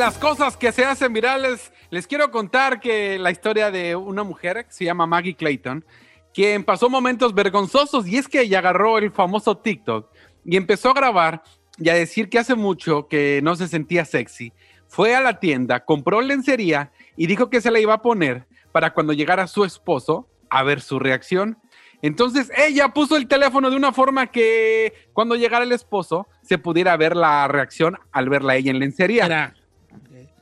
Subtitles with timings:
[0.00, 4.64] las cosas que se hacen virales, les quiero contar que la historia de una mujer
[4.70, 5.84] se llama Maggie Clayton,
[6.32, 10.10] quien pasó momentos vergonzosos y es que ella agarró el famoso TikTok
[10.46, 11.42] y empezó a grabar
[11.76, 14.54] y a decir que hace mucho que no se sentía sexy.
[14.88, 18.94] Fue a la tienda, compró lencería y dijo que se la iba a poner para
[18.94, 21.58] cuando llegara su esposo a ver su reacción.
[22.00, 26.96] Entonces ella puso el teléfono de una forma que cuando llegara el esposo se pudiera
[26.96, 29.26] ver la reacción al verla ella en lencería.
[29.26, 29.54] Era-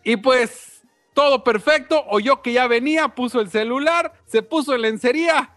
[0.04, 0.82] Y pues
[1.14, 5.50] todo perfecto, oyó que ya venía, puso el celular, se puso en lencería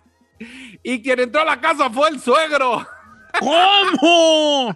[0.83, 2.85] y quien entró a la casa fue el suegro.
[3.39, 4.75] ¿Cómo?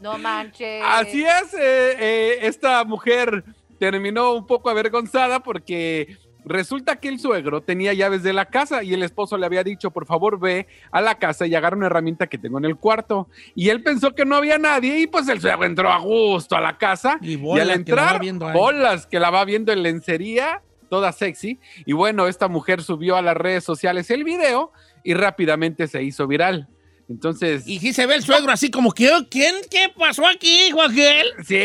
[0.00, 0.82] No manches.
[0.84, 3.44] Así es, eh, eh, esta mujer
[3.78, 8.94] terminó un poco avergonzada porque resulta que el suegro tenía llaves de la casa y
[8.94, 12.26] el esposo le había dicho, por favor ve a la casa y agarra una herramienta
[12.26, 13.28] que tengo en el cuarto.
[13.54, 16.60] Y él pensó que no había nadie y pues el suegro entró a gusto a
[16.60, 18.20] la casa Y al entrar,
[18.52, 21.58] bolas que la va viendo en lencería, toda sexy.
[21.86, 24.72] Y bueno, esta mujer subió a las redes sociales el video
[25.04, 26.68] y rápidamente se hizo viral.
[27.08, 29.56] Entonces, Y sí se ve el suegro así como que, "Oh, ¿quién?
[29.68, 31.24] ¿Qué pasó aquí, Joaquín?
[31.44, 31.58] Sí,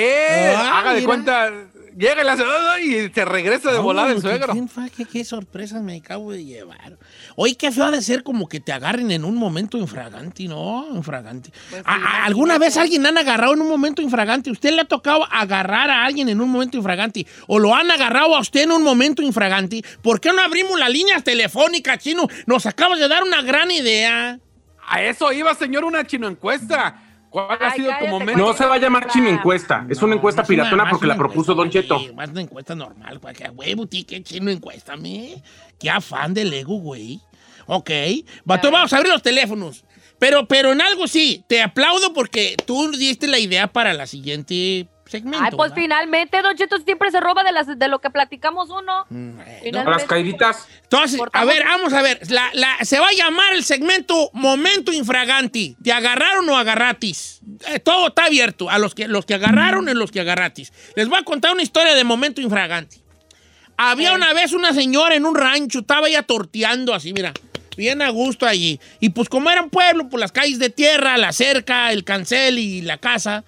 [0.56, 1.52] Ah, haga de cuenta,
[1.98, 2.44] llega y le hace
[2.84, 4.54] y se regresa de volada el suegro.
[4.54, 4.90] ¿quién fue?
[4.90, 6.98] ¿Qué, qué sorpresas me acabo de llevar.
[7.36, 10.88] Oye, qué feo ha de ser como que te agarren en un momento infragante, ¿no?
[10.94, 11.52] Infragante.
[11.70, 14.52] Pues sí, ¿A- a- ¿Alguna vez alguien han agarrado en un momento infragante?
[14.52, 17.26] ¿Usted le ha tocado agarrar a alguien en un momento infragante?
[17.48, 19.84] ¿O lo han agarrado a usted en un momento infragante?
[20.02, 22.28] ¿Por qué no abrimos las líneas telefónicas, chino?
[22.46, 24.40] Nos acabas de dar una gran idea.
[24.88, 27.02] A eso iba, señor, una chino encuesta.
[27.36, 28.42] ¿Cuál ha Ay, sido tu cállate, momento?
[28.46, 29.86] No se va a llamar chino encuesta.
[29.90, 31.96] Es una encuesta una- piratona porque la propuso Don Cheto.
[32.00, 33.36] güey, Más una encuesta normal, güey.
[33.36, 35.44] Que huevo, ti, qué chino encuesta, me.
[35.78, 37.20] Qué afán del ego, güey.
[37.68, 37.90] Ok.
[38.50, 39.84] Va, entonces vamos a abrir los teléfonos.
[40.18, 44.88] Pero, pero en algo sí, te aplaudo porque tú diste la idea para la siguiente
[45.06, 45.40] segmento.
[45.44, 45.84] Ay, pues ¿verdad?
[45.84, 49.06] finalmente, Don Cheto siempre se roba de, las, de lo que platicamos uno.
[49.10, 49.40] Mm.
[49.64, 49.92] Finalmente.
[50.00, 50.68] Las caíditas.
[50.84, 52.20] Entonces, a ver, vamos a ver.
[52.32, 55.76] La- la- se va a llamar el segmento Momento Infraganti.
[55.84, 57.40] ¿Te agarraron o agarratis?
[57.68, 58.70] Eh, todo está abierto.
[58.70, 60.74] A los que, los que agarraron y los que agarratis.
[60.96, 63.02] Les voy a contar una historia de Momento Infraganti.
[63.78, 67.34] Había una vez una señora en un rancho, estaba ella torteando así, mira,
[67.76, 68.80] bien a gusto allí.
[69.02, 72.58] Y pues como era un pueblo, por las calles de tierra, la cerca, el cancel
[72.58, 73.44] y la casa,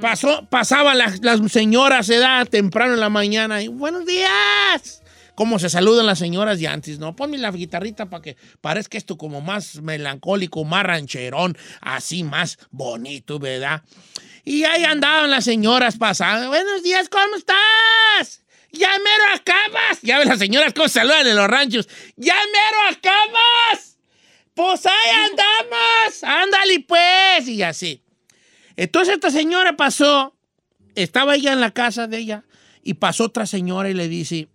[0.00, 5.02] pasó, pasaban las, las señoras, edad, temprano en la mañana, y buenos días.
[5.34, 7.16] Como se saludan las señoras de antes, ¿no?
[7.16, 13.38] Ponme la guitarrita para que parezca esto como más melancólico, más rancherón, así más bonito,
[13.38, 13.82] ¿verdad?
[14.44, 16.48] Y ahí andaban las señoras pasando.
[16.48, 18.42] Buenos días, ¿cómo estás?
[18.72, 20.00] Ya mero acabas.
[20.02, 21.88] Ya ven las señoras cómo saludan en los ranchos.
[22.16, 23.98] Ya mero acabas.
[24.54, 26.22] Pues ahí andamos.
[26.22, 27.48] Ándale pues.
[27.48, 28.02] Y así.
[28.80, 30.34] Entonces esta señora pasó,
[30.94, 32.44] estaba ella en la casa de ella
[32.82, 34.48] y pasó otra señora y le dice,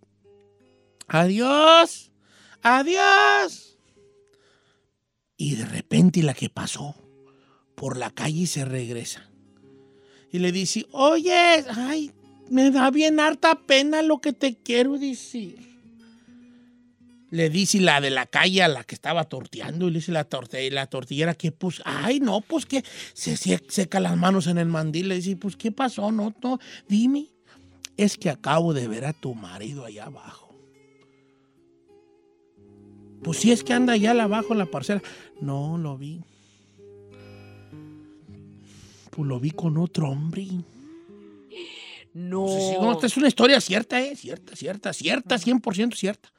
[1.08, 2.12] adiós,
[2.64, 3.78] adiós.
[5.38, 6.96] Y de repente la que pasó
[7.76, 9.30] por la calle se regresa.
[10.32, 12.12] Y le dice, oye, ay,
[12.50, 15.75] me da bien harta pena lo que te quiero decir.
[17.36, 20.24] Le dice la de la calle a la que estaba torteando, y le dice la,
[20.24, 22.82] torte, la tortillera que, pues, ay, no, pues que
[23.14, 25.10] se, se- seca las manos en el mandil.
[25.10, 26.12] Le dice, pues, ¿qué pasó?
[26.14, 27.28] No, no, dime.
[27.98, 30.56] Es que acabo de ver a tu marido allá abajo.
[33.24, 35.02] Pues si es que anda allá abajo en la parcela.
[35.42, 36.22] No, lo vi.
[39.10, 40.48] Pues lo vi con otro hombre.
[42.14, 42.48] No.
[42.94, 44.16] Esta es una historia cierta, ¿eh?
[44.16, 46.30] Cierta, cierta, cierta, 100% cierta.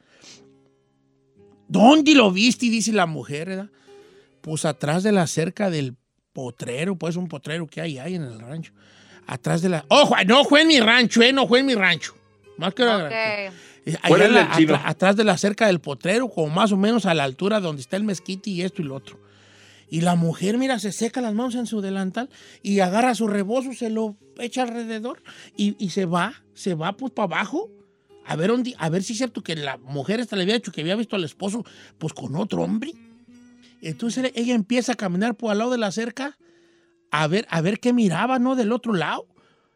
[1.67, 2.67] ¿Dónde lo viste?
[2.67, 3.69] Dice la mujer, ¿verdad?
[4.41, 5.95] Pues atrás de la cerca del
[6.33, 8.71] potrero, pues un potrero que hay ahí en el rancho.
[9.25, 9.85] Atrás de la...
[9.89, 10.15] ¡Ojo!
[10.25, 11.33] No fue en mi rancho, ¿eh?
[11.33, 12.15] No fue en mi rancho.
[12.57, 13.11] Más que era- Ok.
[13.11, 13.51] eh,
[13.87, 14.33] allá ¿Cuál es en
[14.71, 17.81] la- atrás de la cerca del potrero, como más o menos a la altura donde
[17.81, 19.19] está el mezquite y esto y lo otro.
[19.89, 22.29] Y la mujer, mira, se seca las manos en su delantal
[22.61, 25.21] y agarra su rebozo, se lo echa alrededor
[25.55, 27.69] y, y se va, se va pues para abajo.
[28.27, 30.71] A ver, dónde- a ver si es cierto que la mujer esta le había dicho
[30.71, 31.63] que había visto al esposo
[31.97, 32.91] pues con otro hombre.
[33.81, 36.37] Entonces ella empieza a caminar por al lado de la cerca
[37.09, 38.55] a ver, a ver qué miraba, ¿no?
[38.55, 39.25] Del otro lado.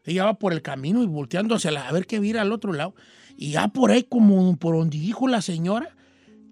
[0.04, 2.72] Ella va por el camino y volteando hacia la, a ver qué mira al otro
[2.72, 2.94] lado.
[3.36, 5.96] Y ya por ahí, como por donde dijo la señora,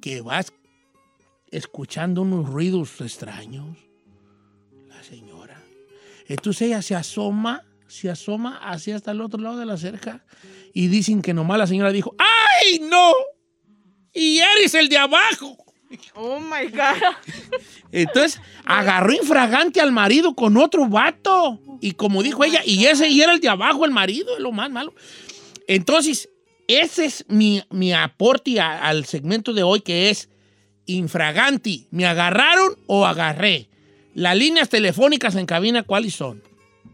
[0.01, 0.53] que va es-
[1.51, 3.77] escuchando unos ruidos extraños.
[4.89, 5.61] La señora.
[6.29, 10.25] Entonces ella se asoma, se asoma hacia hasta el otro lado de la cerca.
[10.73, 13.13] Y dicen que nomás la señora dijo, ¡ay, no!
[14.15, 15.57] Y eres el de abajo.
[16.15, 17.03] Oh my God.
[17.91, 21.59] Entonces agarró infragante al marido con otro vato.
[21.81, 24.53] Y como dijo ella, y ese y era el de abajo, el marido, es lo
[24.53, 24.95] más malo.
[25.67, 26.29] Entonces,
[26.69, 30.29] ese es mi, mi aporte a- al segmento de hoy, que es
[30.87, 31.89] infraganti.
[31.91, 33.69] ¿Me agarraron o agarré?
[34.15, 36.43] Las líneas telefónicas en cabina, ¿cuáles son?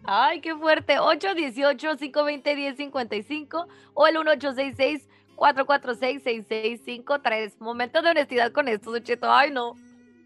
[0.06, 0.99] Ay, qué fuerte.
[0.99, 4.17] 818-520-1055 o el
[5.37, 7.58] 1866-446-6653.
[7.58, 9.32] Momento de honestidad con esto, Cheto.
[9.32, 9.75] Ay, no.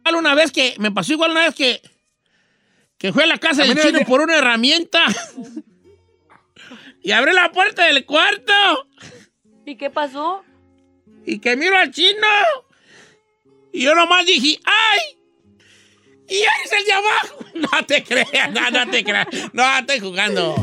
[0.01, 1.81] Igual una vez que, me pasó igual una vez que,
[2.99, 5.05] que fui a la casa del chino por una herramienta
[7.03, 8.53] y abrí la puerta del cuarto
[9.67, 10.43] ¿Y qué pasó?
[11.27, 12.27] y que miro al chino
[13.73, 15.20] y yo nomás dije, ¡ay!
[16.31, 17.37] Y ahí es el de abajo.
[17.73, 19.27] No te creas, no, no te creas.
[19.53, 20.55] No, estoy jugando.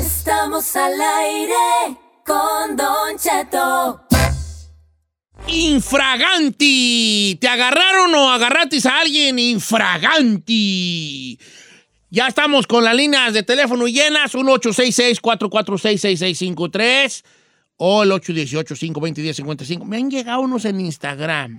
[0.00, 4.00] Estamos al aire con Don Cheto.
[5.48, 7.36] Infraganti.
[7.40, 9.38] ¿Te agarraron o agarratis a alguien?
[9.38, 11.38] Infraganti.
[12.14, 14.36] Ya estamos con las líneas de teléfono llenas.
[14.36, 17.24] 1866-446-6653
[17.76, 19.84] o el 818-520-1055.
[19.84, 21.58] Me han llegado unos en Instagram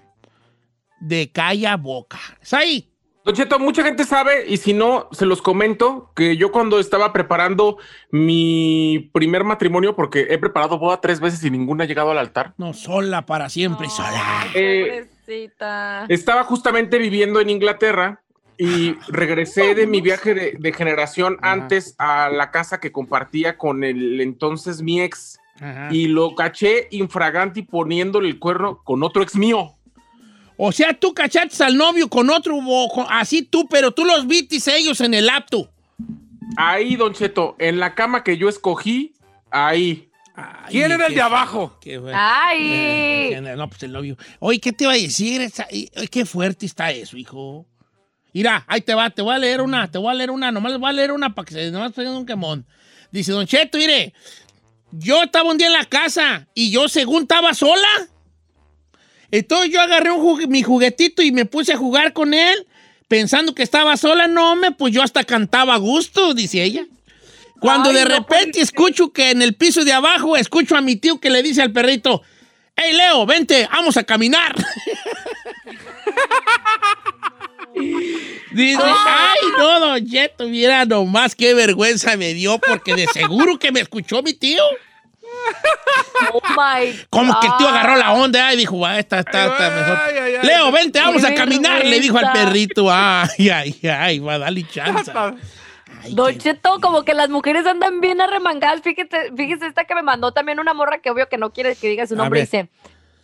[1.02, 2.18] de calla boca.
[2.42, 2.90] ¿Es ahí?
[3.26, 7.12] Don Cheto, mucha gente sabe, y si no, se los comento, que yo cuando estaba
[7.12, 7.78] preparando
[8.12, 12.54] mi primer matrimonio, porque he preparado boda tres veces y ninguna ha llegado al altar,
[12.58, 14.48] No, sola para siempre, sola.
[14.54, 16.06] Eh, Pobrecita.
[16.08, 18.22] estaba justamente viviendo en Inglaterra
[18.58, 21.52] y regresé de mi viaje de, de generación Ajá.
[21.54, 25.90] antes a la casa que compartía con el entonces mi ex Ajá.
[25.92, 29.74] y lo caché infraganti poniéndole el cuerno con otro ex mío.
[30.58, 32.58] O sea, tú cachaste al novio con otro,
[32.94, 35.70] con- así tú, pero tú los vitis ellos en el apto.
[36.58, 39.14] Ahí, Don Cheto, en la cama que yo escogí,
[39.52, 40.10] ahí.
[40.38, 41.78] Ay, ¿Quién era el de abajo?
[41.82, 42.18] Qué bueno.
[42.22, 43.34] Ay.
[43.34, 44.18] Eh, no, pues el novio.
[44.40, 45.50] Oye, ¿qué te iba a decir?
[46.12, 47.66] Qué fuerte está eso, hijo.
[48.36, 50.74] Mira, ahí te va, te voy a leer una, te voy a leer una, nomás
[50.74, 52.66] les voy a leer una para que se nomás tengan un quemón.
[53.10, 54.14] Dice, Don Cheto, mire,
[54.92, 57.88] yo estaba un día en la casa y yo según estaba sola.
[59.32, 62.68] Entonces yo agarré un mi juguetito y me puse a jugar con él,
[63.08, 64.28] pensando que estaba sola.
[64.28, 66.86] No, me, pues yo hasta cantaba a gusto, dice ella.
[67.62, 70.98] Cuando Ay, de no repente escucho que en el piso de abajo, escucho a mi
[70.98, 72.22] tío que le dice al perrito,
[72.76, 74.54] hey Leo, vente, vamos a caminar.
[78.52, 83.72] Dice, ay, no, don Cheto, mira nomás qué vergüenza me dio porque de seguro que
[83.72, 84.64] me escuchó mi tío.
[86.32, 89.70] Oh my Como que el tío agarró la onda y dijo, ah, esta está, está
[89.70, 89.98] mejor.
[90.02, 90.48] Ay, ay, ay.
[90.48, 92.88] Leo, vente, vamos a caminar, le dijo al perrito.
[92.90, 95.12] Ay, ay, ay, va a darle chance.
[96.10, 98.82] Don Cheto, como que las mujeres andan bien arremangadas.
[98.82, 101.90] Fíjate, fíjese esta que me mandó también una morra que obvio que no quiere que
[101.90, 102.42] diga su nombre.
[102.42, 102.70] Dice,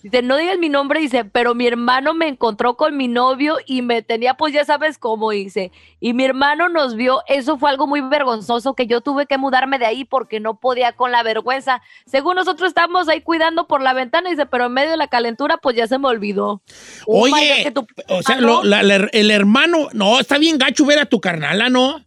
[0.03, 3.81] dice, no digas mi nombre, dice, pero mi hermano me encontró con mi novio y
[3.81, 5.71] me tenía, pues ya sabes cómo, dice.
[6.00, 9.80] Y mi hermano nos vio, eso fue algo muy vergonzoso, que yo tuve que mudarme
[9.80, 11.81] de ahí porque no podía con la vergüenza.
[12.06, 15.57] Según nosotros estábamos ahí cuidando por la ventana, dice, pero en medio de la calentura,
[15.57, 16.62] pues ya se me olvidó.
[17.07, 20.58] Oh God, Oye, tu o sea, hermano- lo- la- la- el hermano, no, está bien
[20.58, 22.03] gacho ver a tu carnala, ¿no?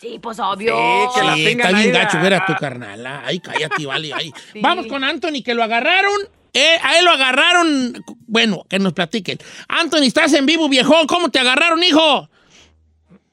[0.00, 0.74] Sí, pues obvio.
[0.76, 2.56] Sí, que la Sí, tengan está bien ahí, gacho ah, ver a tu ah.
[2.58, 3.22] carnala.
[3.26, 4.10] Ay, cállate, vale.
[4.14, 4.32] ay.
[4.52, 4.60] Sí.
[4.62, 6.18] Vamos con Anthony, que lo agarraron.
[6.52, 7.94] Eh, a él lo agarraron.
[8.26, 9.38] Bueno, que nos platiquen.
[9.68, 11.06] Anthony, estás en vivo, viejón.
[11.06, 12.28] ¿Cómo te agarraron, hijo?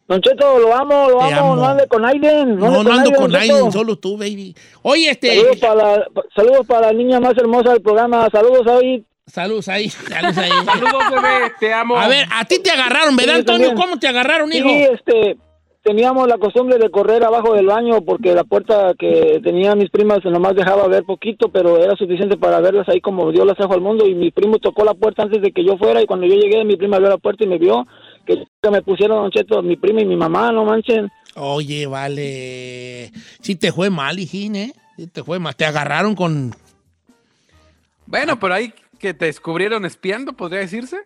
[0.07, 1.55] Don Cheto, lo amo, lo amo, amo.
[1.57, 2.57] no ande con Aiden.
[2.57, 3.71] No, no ando Aiden, con Cheto.
[3.71, 4.55] solo tú, baby.
[4.81, 5.35] Oye, este.
[5.35, 8.29] Saludos para, la, saludos para la niña más hermosa del programa.
[8.31, 9.03] Saludos ahí.
[9.25, 10.49] Saludos ahí, saludos ahí.
[10.65, 11.97] Saludos, bebé, te amo.
[11.97, 13.67] A ver, a ti te agarraron, ¿verdad, Sí, Antonio?
[13.67, 13.85] también.
[13.85, 14.69] ¿Cómo te agarraron, hijo?
[14.69, 15.37] Sí, este,
[15.87, 20.19] teníamos la costumbre de correr abajo del baño porque la puerta que tenían mis primas
[20.25, 23.79] nomás dejaba ver poquito, pero era suficiente para verlas ahí como Dios las trajo al
[23.79, 24.05] mundo.
[24.05, 26.65] Y mi primo tocó la puerta antes de que yo fuera y cuando yo llegué,
[26.65, 27.87] mi prima abrió la puerta y me vio
[28.25, 31.09] que, que me pusieron, Don Cheto, mi prima y mi mamá, no manchen.
[31.35, 33.11] Oye, vale.
[33.39, 34.73] Sí te fue mal, hijín, ¿eh?
[34.97, 35.55] Sí te fue mal.
[35.55, 36.51] Te agarraron con...
[38.05, 40.97] Bueno, pero ahí que te descubrieron espiando, podría decirse.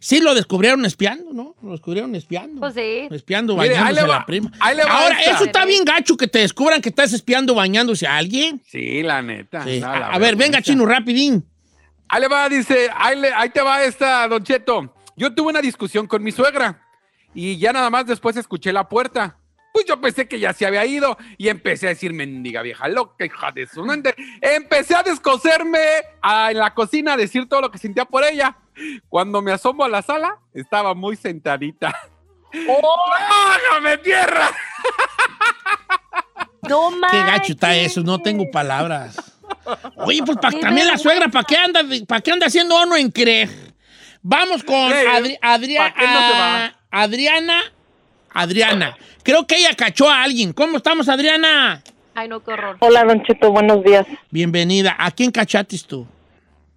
[0.00, 1.54] Sí, lo descubrieron espiando, ¿no?
[1.62, 2.60] Lo descubrieron espiando.
[2.60, 3.08] Pues sí.
[3.10, 4.52] Espiando, Mire, ahí bañándose le va- la prima.
[4.60, 5.30] ahí le va Ahora, esta.
[5.32, 8.60] eso está bien gacho que te descubran que estás espiando bañándose a alguien.
[8.66, 9.64] Sí, la neta.
[9.64, 9.80] Sí.
[9.80, 11.44] No, A, la a ver, venga, chino, rapidín.
[12.08, 14.94] Ahí le va, dice, ahí, le- ahí te va esta, Don Cheto.
[15.16, 16.82] Yo tuve una discusión con mi suegra
[17.34, 19.37] y ya nada más después escuché la puerta.
[19.78, 23.24] Pues yo pensé que ya se había ido y empecé a decir, mendiga vieja loca,
[23.24, 24.12] hija de su mente.
[24.40, 25.78] Empecé a descoserme
[26.20, 28.56] a- en la cocina, a decir todo lo que sentía por ella.
[29.08, 31.94] Cuando me asomo a la sala, estaba muy sentadita.
[32.66, 34.50] Oh, ¡Bájame tierra!
[36.68, 37.92] No Qué gacho está manches.
[37.92, 39.38] eso, no tengo palabras.
[39.96, 43.10] Oye, pues pa- también la suegra, ¿para qué anda, para qué anda haciendo uno en
[43.12, 43.48] creer?
[44.22, 45.58] Vamos con Adri- ¿pa'
[45.94, 46.64] qué no se va?
[46.64, 47.60] a- Adriana.
[48.32, 48.96] Adriana.
[49.22, 50.52] Creo que ella cachó a alguien.
[50.52, 51.82] ¿Cómo estamos, Adriana?
[52.14, 52.76] Ay, no, qué horror.
[52.80, 54.06] Hola, Don Cheto, buenos días.
[54.30, 54.96] Bienvenida.
[54.98, 56.06] ¿A quién cachatis tú?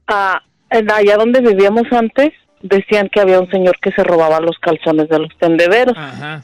[0.08, 2.31] Ah, en allá donde vivíamos antes,
[2.62, 5.98] decían que había un señor que se robaba los calzones de los tendederos.
[5.98, 6.43] Ajá.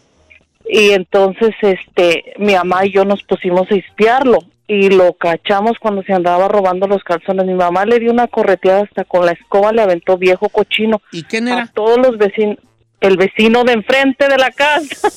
[0.70, 6.04] Y entonces, este, mi mamá y yo nos pusimos a espiarlo y lo cachamos cuando
[6.04, 7.46] se andaba robando los calzones.
[7.46, 11.24] Mi mamá le dio una correteada hasta con la escoba, le aventó viejo cochino ¿Y
[11.24, 11.68] quién a era?
[11.74, 12.58] todos los vecinos.
[13.00, 15.10] El vecino de enfrente de la casa.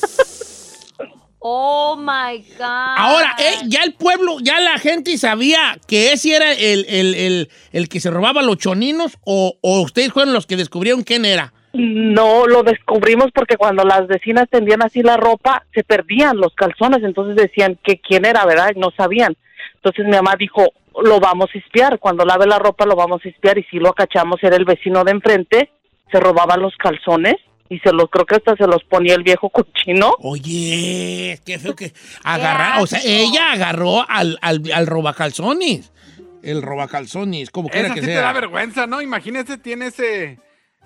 [1.42, 2.60] Oh my God.
[2.99, 7.49] Ahora, eh, ya el pueblo, ya la gente sabía que ese era el, el- el-
[7.72, 11.54] el que se robaba los choninos o, o ustedes fueron los que descubrieron quién era.
[11.72, 17.02] No lo descubrimos porque cuando las vecinas tendían así la ropa, se perdían los calzones,
[17.02, 18.72] entonces decían que quién era, ¿verdad?
[18.76, 19.34] No sabían.
[19.76, 20.66] Entonces mi mamá dijo,
[21.02, 23.94] lo vamos a espiar, cuando lave la ropa lo vamos a espiar y si lo
[23.94, 25.70] cachamos era el vecino de enfrente,
[26.12, 27.37] se robaba los calzones
[27.70, 30.14] y se los, creo que hasta se los ponía el viejo cochino.
[30.18, 35.92] Oye, qué feo que agarrar, o sea, ella agarró al, al, al robacalzones.
[36.42, 38.32] El robacalzones, como quiera que sí te da sea.
[38.32, 39.00] vergüenza, ¿no?
[39.00, 40.38] Imagínese, tiene ese,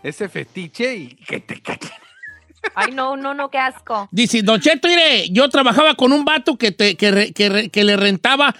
[0.02, 1.90] ese fetiche y que te cachen.
[2.74, 4.08] Ay, no, no, no, qué asco.
[4.10, 7.68] Dice, Don Cheto, mire, yo trabajaba con un vato que, te- que, re- que re-
[7.68, 8.54] que le rentaba,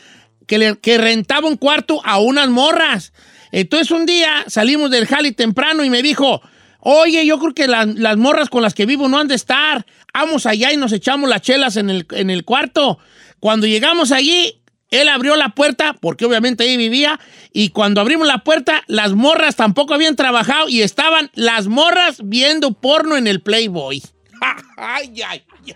[0.47, 3.12] que, le, que rentaba un cuarto a unas morras.
[3.50, 6.43] Entonces un día salimos del jali temprano y me dijo,
[6.85, 9.85] oye, yo creo que la- las morras con las que vivo no han de estar.
[10.12, 12.99] Vamos allá y nos echamos las chelas en el, en el cuarto.
[13.41, 14.61] Cuando llegamos allí,
[14.91, 17.19] él abrió la puerta, porque obviamente ahí vivía,
[17.53, 22.73] y cuando abrimos la puerta, las morras tampoco habían trabajado y estaban las morras viendo
[22.73, 24.00] porno en el Playboy.
[24.76, 25.75] ay, ay, ay, ay,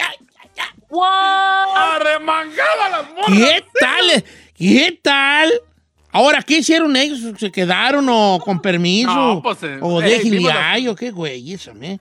[0.00, 0.16] ay,
[0.58, 0.68] ay.
[0.90, 1.76] ¡Wow!
[1.76, 3.28] ¡Arremangada las morras!
[3.38, 4.24] ¿Qué tal?
[4.56, 5.52] ¿Qué tal?
[6.12, 7.20] Ahora, ¿qué hicieron ellos?
[7.38, 9.12] ¿Se quedaron o con permiso?
[9.14, 11.52] No, pues, eh, ¿O eh, la- ay, o qué güey?
[11.52, 11.98] Eso, ¿me?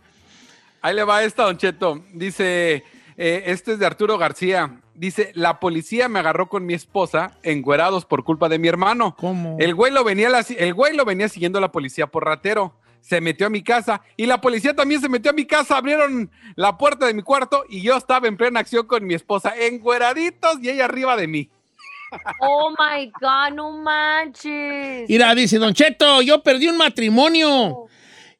[0.81, 2.03] Ahí le va esta, Don Cheto.
[2.13, 2.83] Dice,
[3.17, 4.79] eh, este es de Arturo García.
[4.95, 9.15] Dice, la policía me agarró con mi esposa enguerados por culpa de mi hermano.
[9.17, 9.55] ¿Cómo?
[9.59, 12.73] El güey lo venía, la- el güey lo venía siguiendo a la policía por ratero.
[12.99, 15.77] Se metió a mi casa y la policía también se metió a mi casa.
[15.77, 19.53] Abrieron la puerta de mi cuarto y yo estaba en plena acción con mi esposa,
[19.57, 21.49] engueraditos y ella arriba de mí.
[22.39, 25.09] Oh my God, no manches.
[25.09, 27.87] Mira, dice, Don Cheto, yo perdí un matrimonio.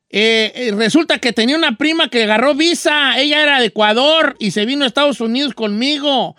[0.10, 3.18] Eh, eh, resulta que tenía una prima que agarró visa.
[3.18, 6.36] Ella era de Ecuador y se vino a Estados Unidos conmigo.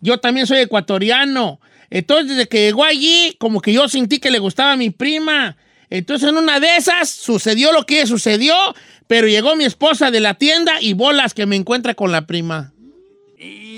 [0.00, 1.60] Yo también soy ecuatoriano.
[1.88, 5.56] Entonces, desde que llegó allí, como que yo sentí que le gustaba a mi prima.
[5.88, 8.54] Entonces, en una de esas, sucedió lo que sucedió,
[9.06, 12.72] pero llegó mi esposa de la tienda y bolas que me encuentra con la prima.
[13.38, 13.73] Hijo.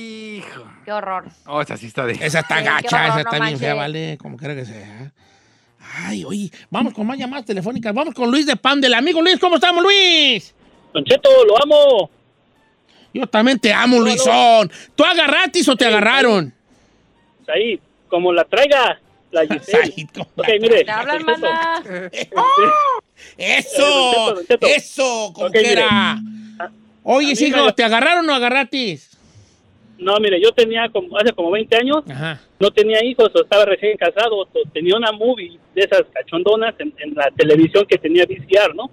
[0.87, 1.25] Qué horror.
[1.47, 2.13] Oh, esa sí está de...
[2.13, 5.13] Esa está Sí, gacha, horror, esa no está bien fea, vale, como quiera que sea.
[5.99, 7.93] Ay, oye, vamos con más llamadas telefónicas.
[7.93, 9.37] Vamos con Luis de Pan del amigo Luis.
[9.41, 10.55] ¿Cómo estamos, Luis?
[10.95, 12.09] Don Cheto, lo amo.
[13.13, 14.71] Yo también te amo, Luisón.
[14.95, 16.55] ¿Tú agarratis o te agarraron?
[17.53, 19.01] Ahí, como la traiga
[19.33, 19.93] la Giselle.
[19.93, 20.85] Said, ¿cómo Ok, la- mire.
[20.85, 21.83] Te Cheto, mana.
[23.39, 25.65] Eso, eso, como Ok, mire.
[25.75, 26.19] quiera.
[27.03, 29.16] Oye, Amiga, sigo, yo- ¿te agarraron o agarratis?
[29.99, 32.41] No, mire, yo tenía como, hace como 20 años, Ajá.
[32.61, 36.93] no tenía hijos, o estaba recién casado, o tenía una movie de esas cachondonas en,
[36.99, 38.91] en la televisión que tenía VCR, ¿no?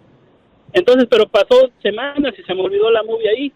[0.72, 3.54] Entonces, pero pasó semanas y se me olvidó la movie ahí.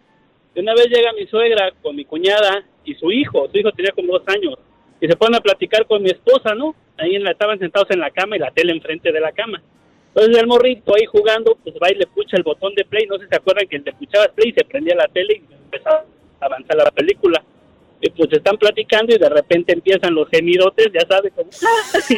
[0.53, 3.91] De una vez llega mi suegra con mi cuñada y su hijo, su hijo tenía
[3.91, 4.55] como dos años,
[4.99, 6.75] y se ponen a platicar con mi esposa, ¿no?
[6.97, 9.61] Ahí en la, estaban sentados en la cama y la tele enfrente de la cama.
[10.07, 13.17] Entonces el morrito ahí jugando, pues va y le pucha el botón de play, no
[13.17, 16.05] sé si se acuerdan que le puchabas play y se prendía la tele y empezaba
[16.39, 17.43] a avanzar la película.
[17.99, 21.49] Y pues están platicando y de repente empiezan los gemidotes, ya sabes, como...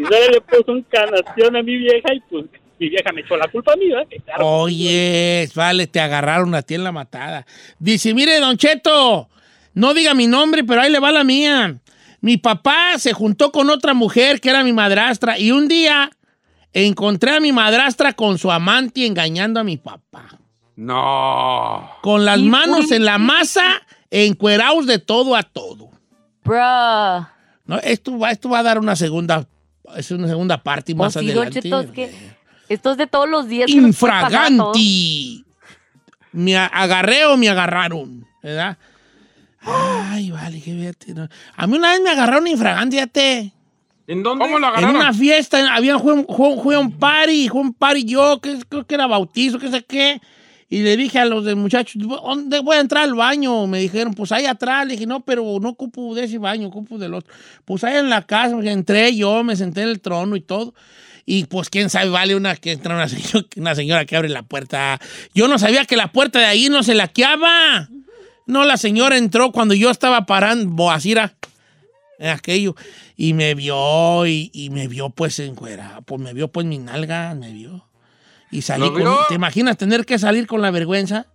[0.00, 2.44] y suegra le puso un canación a mi vieja y pues
[2.78, 4.06] mi vieja me echó la culpa a mí, ¿verdad?
[4.40, 7.46] Oye, vale, te agarraron a ti en la matada.
[7.78, 9.28] Dice, mire, Don Cheto,
[9.74, 11.78] no diga mi nombre, pero ahí le va la mía.
[12.20, 16.10] Mi papá se juntó con otra mujer que era mi madrastra y un día
[16.72, 20.38] encontré a mi madrastra con su amante engañando a mi papá.
[20.78, 21.90] No.
[22.02, 23.64] Con las ¿Y manos en la masa,
[24.12, 25.90] encuerados de todo a todo.
[26.44, 27.26] Bruh.
[27.66, 29.44] No, esto, va, esto va a dar una segunda,
[29.96, 31.62] es una segunda parte más Oh, sí, Don adelante.
[31.62, 32.14] Cheto, es que
[32.68, 33.68] esto es de todos los días.
[33.68, 35.44] Infraganti.
[36.30, 38.78] Me agarré o me agarraron, ¿verdad?
[39.60, 41.28] Ay, vale, qué no.
[41.56, 43.52] A mí una vez me agarraron infraganti, fíjate.
[44.06, 44.44] ¿En dónde?
[44.44, 44.94] ¿Cómo lo En agarraron?
[44.96, 46.26] una fiesta, había fue, un-
[46.62, 50.20] fue un party, fue un party yo, que creo que era bautizo, que sé qué.
[50.70, 53.66] Y le dije a los muchachos, ¿dónde voy a entrar al baño?
[53.66, 54.86] Me dijeron, pues ahí atrás.
[54.86, 57.32] Le dije, no, pero no ocupo de ese baño, ocupo del otro.
[57.64, 60.74] Pues ahí en la casa, entré yo, me senté en el trono y todo.
[61.24, 64.42] Y pues quién sabe, vale una que entra una señora, una señora que abre la
[64.42, 65.00] puerta.
[65.34, 67.88] Yo no sabía que la puerta de ahí no se laqueaba.
[68.46, 71.34] No, la señora entró cuando yo estaba parando, boacira,
[72.18, 72.74] aquello,
[73.14, 76.78] y me vio, y, y me vio pues en cuera, pues me vio pues mi
[76.78, 77.87] nalga, me vio.
[78.50, 79.16] Y salí ¿Lo con?
[79.28, 81.26] ¿te imaginas tener que salir con la vergüenza?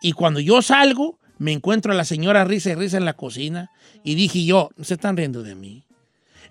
[0.00, 3.70] Y cuando yo salgo, me encuentro a la señora risa y risa en la cocina,
[4.04, 5.84] y dije yo, se están riendo de mí.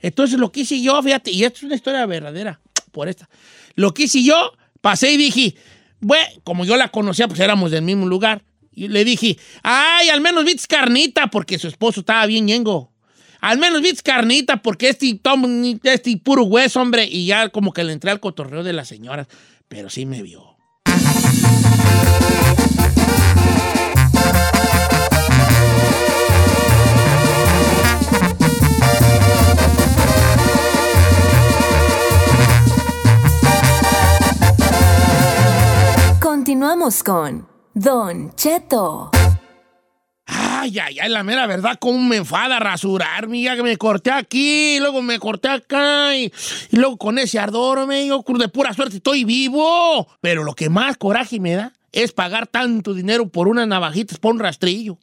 [0.01, 2.59] Entonces lo que hice yo, fíjate, y esto es una historia verdadera,
[2.91, 3.29] por esta.
[3.75, 5.55] Lo que hice yo, pasé y dije,
[5.99, 8.43] bueno, como yo la conocía, pues éramos del mismo lugar.
[8.71, 12.91] Y le dije, ay, al menos viste carnita, porque su esposo estaba bien ñengo.
[13.41, 17.05] Al menos viste carnita, porque este, tom- este puro hueso, hombre.
[17.05, 19.27] Y ya como que le entré al cotorreo de las señoras.
[19.69, 20.57] Pero sí me vio.
[36.19, 39.11] Continuamos con Don Cheto.
[40.61, 44.77] Ay, ay, ay, la mera verdad, cómo me enfada rasurar, mía, que me corté aquí,
[44.81, 46.33] luego me corté acá, y,
[46.71, 50.05] luego con ese ardor, me yo de pura suerte estoy vivo.
[50.19, 54.33] Pero lo que más coraje me da es pagar tanto dinero por unas navajitas, por
[54.33, 54.97] un rastrillo.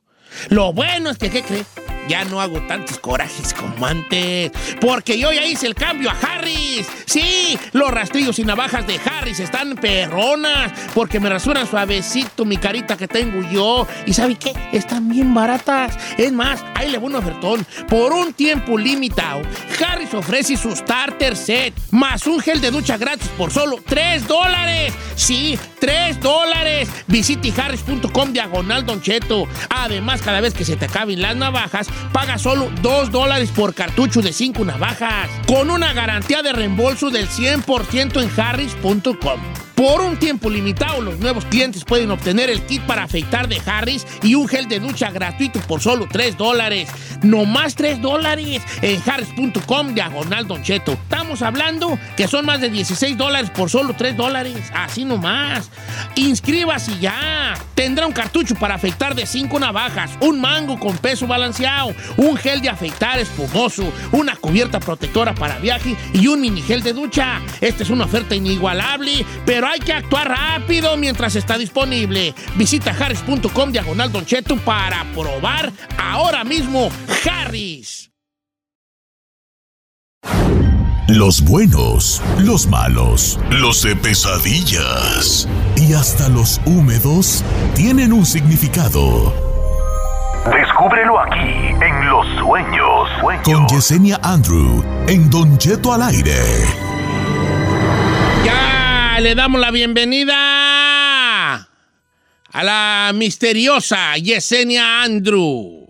[0.50, 1.66] Lo bueno es que, ¿qué crees?
[2.08, 4.52] Ya no hago tantos corajes como antes.
[4.80, 6.86] Porque yo ya hice el cambio a Harris.
[7.06, 10.72] Sí, los rastrillos y navajas de Harris están perronas.
[10.94, 13.86] Porque me rasuran suavecito mi carita que tengo yo.
[14.06, 14.52] ¿Y sabe qué?
[14.72, 15.98] Están bien baratas.
[16.18, 17.66] Es más, ahí le voy un ofertón.
[17.88, 19.42] Por un tiempo limitado,
[19.80, 21.72] Harris ofrece su starter set.
[21.90, 24.92] Más un gel de ducha gratis por solo 3 dólares.
[25.14, 26.88] Sí, 3 dólares.
[27.06, 29.46] Visite harris.com diagonal Don Cheto.
[29.70, 34.22] Además, cada vez que se te acaben las navajas, paga solo 2 dólares por cartucho
[34.22, 35.28] de 5 navajas.
[35.46, 39.65] Con una garantía de reembolso del 100% en harris.com.
[39.76, 44.06] Por un tiempo limitado, los nuevos clientes pueden obtener el kit para afeitar de Harris
[44.22, 46.88] y un gel de ducha gratuito por solo 3 dólares.
[47.22, 50.92] No más 3 dólares en harris.com diagonal Don Cheto.
[50.92, 54.72] Estamos hablando que son más de 16 dólares por solo 3 dólares.
[54.74, 55.70] Así nomás.
[56.14, 57.52] Inscríbase ya.
[57.74, 62.62] Tendrá un cartucho para afeitar de 5 navajas, un mango con peso balanceado, un gel
[62.62, 67.42] de afeitar espumoso, una cubierta protectora para viaje y un mini gel de ducha.
[67.60, 72.34] Esta es una oferta inigualable, pero hay que actuar rápido mientras está disponible.
[72.56, 76.90] Visita harris.com diagonal Don Cheto para probar ahora mismo
[77.28, 78.10] Harris.
[81.08, 87.44] Los buenos, los malos, los de pesadillas y hasta los húmedos
[87.76, 89.32] tienen un significado.
[90.52, 93.08] Descúbrelo aquí en Los Sueños.
[93.44, 96.42] Con Yesenia Andrew en Don Cheto al aire.
[99.20, 105.88] Le damos la bienvenida a la misteriosa Yesenia Andrew.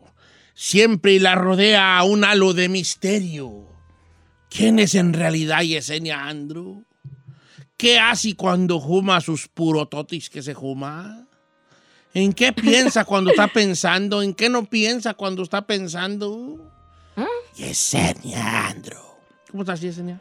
[0.54, 3.66] Siempre la rodea un halo de misterio.
[4.48, 6.84] ¿Quién es en realidad Yesenia Andrew?
[7.76, 11.26] ¿Qué hace cuando juma sus purototis que se juma?
[12.14, 14.22] ¿En qué piensa cuando está pensando?
[14.22, 16.72] ¿En qué no piensa cuando está pensando?
[17.56, 19.02] Yesenia Andrew.
[19.50, 20.20] ¿Cómo estás, Yesenia?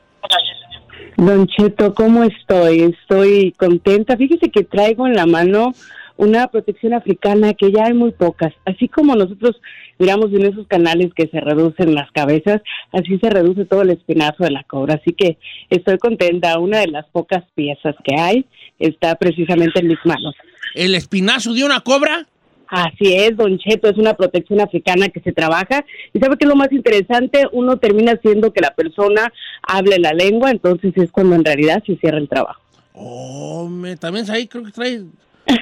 [1.18, 2.82] Don Cheto, ¿cómo estoy?
[2.82, 4.18] Estoy contenta.
[4.18, 5.74] Fíjese que traigo en la mano
[6.18, 8.54] una protección africana que ya hay muy pocas.
[8.66, 9.60] Así como nosotros
[9.98, 14.44] miramos en esos canales que se reducen las cabezas, así se reduce todo el espinazo
[14.44, 14.96] de la cobra.
[14.96, 15.38] Así que
[15.70, 16.60] estoy contenta.
[16.60, 18.46] Una de las pocas piezas que hay
[18.80, 20.36] está precisamente en mis manos.
[20.74, 22.28] ¿El espinazo de una cobra?
[22.68, 25.86] Así es, Don Cheto, es una protección africana que se trabaja.
[26.14, 30.52] Y sabe que lo más interesante, uno termina haciendo que la persona hable la lengua,
[30.52, 32.62] entonces es cuando en realidad se cierra el trabajo.
[32.94, 35.04] Oh, me, también ahí creo que trae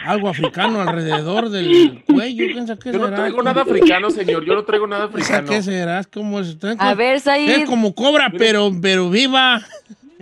[0.05, 2.45] algo africano alrededor del cuello.
[2.53, 3.17] ¿Quién sabe qué Yo no será?
[3.17, 4.45] traigo nada africano, señor.
[4.45, 5.57] Yo no traigo nada ¿Quién sabe africano.
[5.57, 5.99] ¿Qué será?
[5.99, 7.49] Es como, es, A ver, Said.
[7.49, 9.61] es como cobra, pero, pero viva.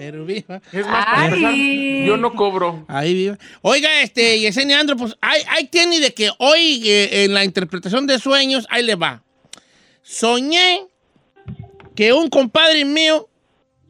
[0.01, 0.59] Pero viva.
[0.71, 2.85] Es más, para empezar, yo no cobro.
[2.87, 3.37] Ahí viva.
[3.61, 8.07] Oiga, este, Yesenia Andro, pues ahí, ahí tiene de que hoy eh, en la interpretación
[8.07, 9.21] de sueños, ahí le va.
[10.01, 10.87] Soñé
[11.95, 13.29] que un compadre mío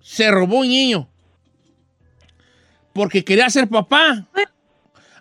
[0.02, 1.08] se robó un niño
[2.92, 4.28] porque quería ser papá.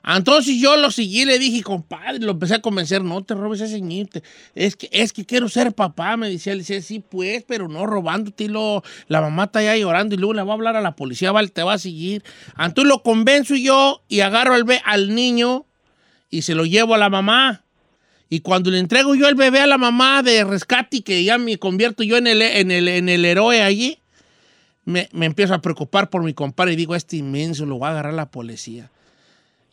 [0.04, 3.80] Entonces yo lo seguí, le dije, compadre, lo empecé a convencer, no te robes ese
[3.80, 4.06] niño,
[4.54, 7.86] es que, es que quiero ser papá, me decía, le decía, sí, pues, pero no
[7.86, 10.80] robándote, y lo, la mamá está allá llorando y luego le va a hablar a
[10.80, 12.24] la policía, vale, te va a seguir.
[12.58, 15.66] Entonces lo convenzo yo y agarro al, al niño
[16.30, 17.64] y se lo llevo a la mamá.
[18.30, 21.58] Y cuando le entrego yo el bebé a la mamá de rescate, que ya me
[21.58, 23.98] convierto yo en el, en el, en el héroe allí,
[24.84, 27.90] me, me empiezo a preocupar por mi compadre y digo, este inmenso lo va a
[27.90, 28.90] agarrar la policía.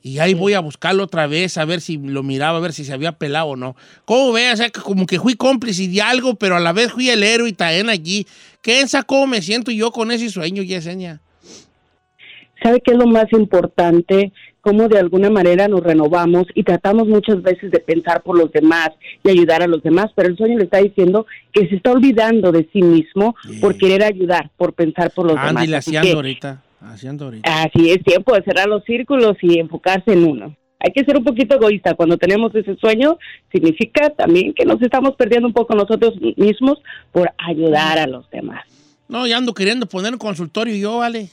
[0.08, 2.86] Y ahí voy a buscarlo otra vez, a ver si lo miraba, a ver si
[2.86, 3.76] se había pelado o no.
[4.06, 4.52] ¿Cómo ve?
[4.54, 7.24] O sea, que como que fui cómplice de algo, pero a la vez fui el
[7.24, 8.26] héroe y también allí.
[8.62, 11.20] ¿Qué esa cómo me siento yo con ese sueño, Yesenia?
[12.64, 14.32] ¿Sabe qué es lo más importante?
[14.62, 18.90] Cómo de alguna manera nos renovamos y tratamos muchas veces de pensar por los demás
[19.24, 22.52] y ayudar a los demás, pero el sueño le está diciendo que se está olvidando
[22.52, 25.88] de sí mismo por querer ayudar, por pensar por los Andy, demás.
[25.88, 26.64] Así que- ahorita.
[26.82, 27.64] Haciendo ahorita.
[27.64, 30.56] Así es tiempo de cerrar los círculos y enfocarse en uno.
[30.80, 33.18] Hay que ser un poquito egoísta cuando tenemos ese sueño.
[33.52, 36.80] Significa también que nos estamos perdiendo un poco nosotros mismos
[37.12, 38.64] por ayudar a los demás.
[39.08, 41.30] No, ya ando queriendo poner un consultorio yo, vale.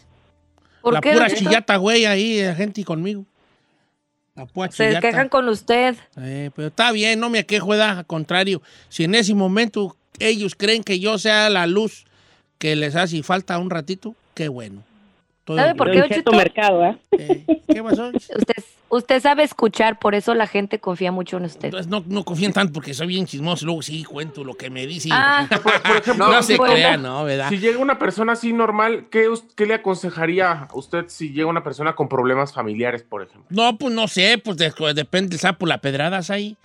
[0.80, 3.26] ¿Por la qué, pura chillata, güey, ahí, la gente conmigo.
[4.35, 5.07] La pura Se chillata.
[5.07, 5.94] quejan con usted.
[6.16, 7.98] Eh, pero está bien, no me quejo, ¿verdad?
[7.98, 12.07] Al contrario, si en ese momento ellos creen que yo sea la luz
[12.59, 14.83] que les hace falta un ratito, qué bueno.
[15.46, 16.00] ¿Sabe por qué.
[16.00, 16.33] Don Cheto?
[16.33, 16.96] mercado, ¿eh?
[17.68, 18.09] ¿Qué pasó?
[18.09, 21.66] Usted, usted sabe escuchar, por eso la gente confía mucho en usted.
[21.66, 23.66] Entonces no, no confíen tanto porque soy bien chismoso.
[23.66, 25.12] Luego sí cuento lo que me dicen.
[25.12, 26.74] Ah, Por ejemplo, no se bueno.
[26.74, 27.24] crean, ¿no?
[27.24, 27.50] ¿Verdad?
[27.50, 31.62] Si llega una persona así normal, ¿qué, qué le aconsejaría a usted si llega una
[31.62, 33.44] persona con problemas familiares, por ejemplo?
[33.50, 36.57] No, pues no sé, pues de- depende del sapo, la pedradas ahí.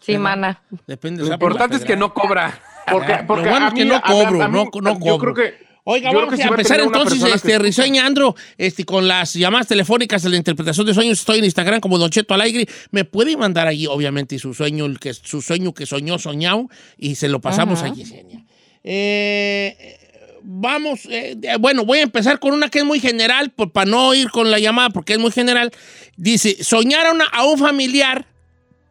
[0.00, 0.62] sí, mana.
[0.86, 1.44] Depende del Lo sapo.
[1.46, 2.06] importante es que pedrada.
[2.08, 2.60] no cobra.
[2.90, 4.80] Porque, Ah, porque lo bueno a es que mí- no a- cobro, a mí- no,
[4.80, 5.34] no Yo cobro.
[5.34, 5.69] creo que.
[5.84, 7.58] Oiga, yo vamos a empezar entonces, este.
[7.58, 11.18] Risueña Andro, este, con las llamadas telefónicas de la interpretación de sueños.
[11.20, 12.68] Estoy en Instagram como Don Cheto Alegre.
[12.90, 17.14] Me puede mandar allí, obviamente, su sueño, el que, su sueño que soñó, soñado, y
[17.14, 17.92] se lo pasamos Ajá.
[17.92, 18.44] a Yesenia.
[18.84, 19.96] Eh,
[20.42, 24.14] vamos, eh, bueno, voy a empezar con una que es muy general, por- para no
[24.14, 25.70] ir con la llamada, porque es muy general.
[26.16, 28.26] Dice, soñar a, una- a un familiar,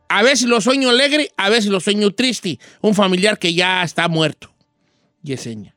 [0.10, 2.60] a ver si lo sueño alegre, a ver si lo sueño triste.
[2.82, 4.52] Un familiar que ya está muerto.
[5.22, 5.76] Yesenia.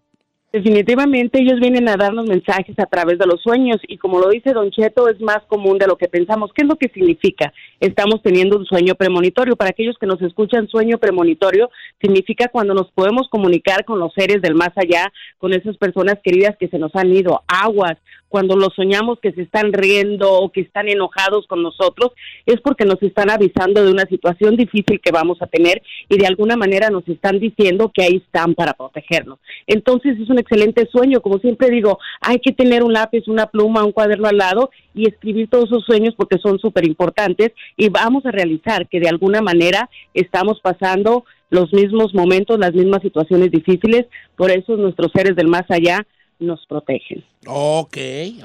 [0.52, 4.52] Definitivamente ellos vienen a darnos mensajes a través de los sueños y como lo dice
[4.52, 6.50] Don Cheto es más común de lo que pensamos.
[6.54, 7.54] ¿Qué es lo que significa?
[7.80, 9.56] Estamos teniendo un sueño premonitorio.
[9.56, 11.70] Para aquellos que nos escuchan, sueño premonitorio
[12.02, 16.54] significa cuando nos podemos comunicar con los seres del más allá, con esas personas queridas
[16.60, 17.96] que se nos han ido, aguas.
[18.32, 22.12] Cuando los soñamos que se están riendo o que están enojados con nosotros,
[22.46, 26.26] es porque nos están avisando de una situación difícil que vamos a tener y de
[26.26, 29.38] alguna manera nos están diciendo que ahí están para protegernos.
[29.66, 33.84] Entonces es un excelente sueño, como siempre digo, hay que tener un lápiz, una pluma,
[33.84, 38.24] un cuaderno al lado y escribir todos esos sueños porque son súper importantes y vamos
[38.24, 44.06] a realizar que de alguna manera estamos pasando los mismos momentos, las mismas situaciones difíciles,
[44.36, 46.06] por eso nuestros seres del más allá
[46.42, 47.24] nos protegen.
[47.46, 47.96] Ok,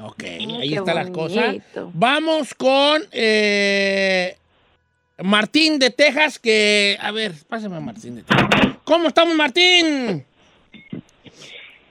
[0.02, 1.46] ok, ahí qué está la cosa.
[1.46, 1.90] bonito.
[1.94, 4.36] Vamos con eh,
[5.22, 8.48] Martín de Texas, que, a ver, pásame a Martín de Texas.
[8.84, 10.24] ¿Cómo estamos, Martín?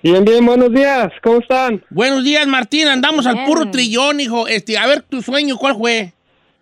[0.02, 1.84] Bien, bien, buenos días, ¿cómo están?
[1.90, 4.48] Buenos días, Martín, andamos al puro trillón, hijo.
[4.48, 6.14] Este, a ver, tu sueño, ¿cuál fue?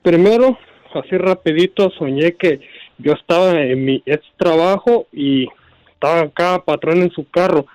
[0.02, 0.58] Primero,
[0.94, 2.62] así rapidito, soñé que
[2.98, 5.48] yo estaba en mi ex trabajo y
[5.94, 7.66] estaba cada patrón en su carro.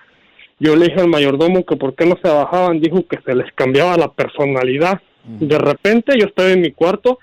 [0.61, 3.51] Yo le dije al mayordomo que por qué no se bajaban, dijo que se les
[3.53, 5.01] cambiaba la personalidad.
[5.25, 7.17] De repente yo estaba en mi cuarto,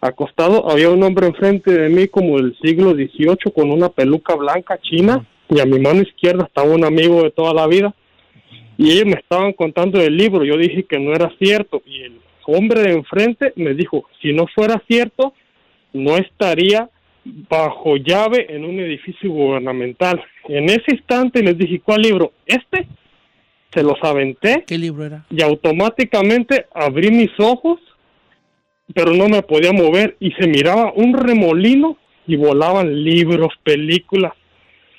[0.00, 4.78] acostado, había un hombre enfrente de mí como del siglo XVIII con una peluca blanca
[4.80, 7.94] china y a mi mano izquierda estaba un amigo de toda la vida.
[8.78, 12.18] Y ellos me estaban contando del libro, yo dije que no era cierto y el
[12.46, 15.34] hombre de enfrente me dijo, si no fuera cierto,
[15.92, 16.88] no estaría
[17.24, 20.22] bajo llave en un edificio gubernamental.
[20.48, 22.32] En ese instante les dije, ¿cuál libro?
[22.46, 22.86] Este.
[23.72, 25.24] Se los aventé ¿Qué libro era?
[25.30, 27.78] y automáticamente abrí mis ojos,
[28.92, 34.32] pero no me podía mover y se miraba un remolino y volaban libros, películas.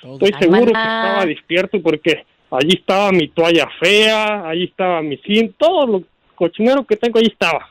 [0.02, 0.14] Todo.
[0.14, 5.18] Estoy Ay, seguro que estaba despierto porque allí estaba mi toalla fea, allí estaba mi
[5.18, 6.04] cin, todo lo
[6.36, 7.68] cochinero que tengo allí estaba.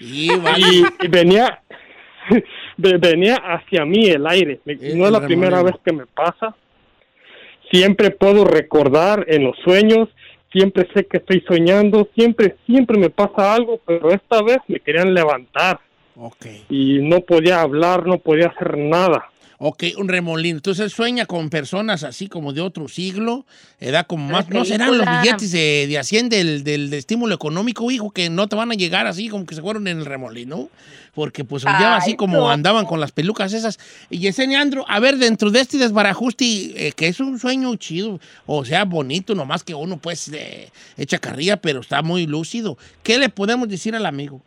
[0.00, 0.66] Sí, vale.
[0.66, 1.60] Y, y venía
[2.76, 4.60] ve- venía hacia mí el aire.
[4.64, 6.54] Me- El- no es la primera vez que me pasa.
[7.70, 10.08] Siempre puedo recordar en los sueños,
[10.52, 15.14] siempre sé que estoy soñando, siempre siempre me pasa algo, pero esta vez me querían
[15.14, 15.80] levantar
[16.68, 19.30] y no podía hablar, no podía hacer nada.
[19.64, 20.58] Ok, un remolino.
[20.58, 23.46] Entonces él sueña con personas así como de otro siglo,
[23.78, 24.48] edad como más...
[24.48, 28.48] ¿No serán los billetes de, de Hacienda del, del, del estímulo económico, hijo, que no
[28.48, 30.68] te van a llegar así como que se fueron en el remolino?
[31.14, 32.50] Porque pues soñaba así como no.
[32.50, 33.78] andaban con las pelucas esas.
[34.10, 38.18] Y Yesenia Andro, a ver, dentro de este desbarajuste, eh, que es un sueño chido,
[38.46, 42.78] o sea, bonito, nomás que uno pues eh, echa carrilla, pero está muy lúcido.
[43.04, 44.42] ¿Qué le podemos decir al amigo?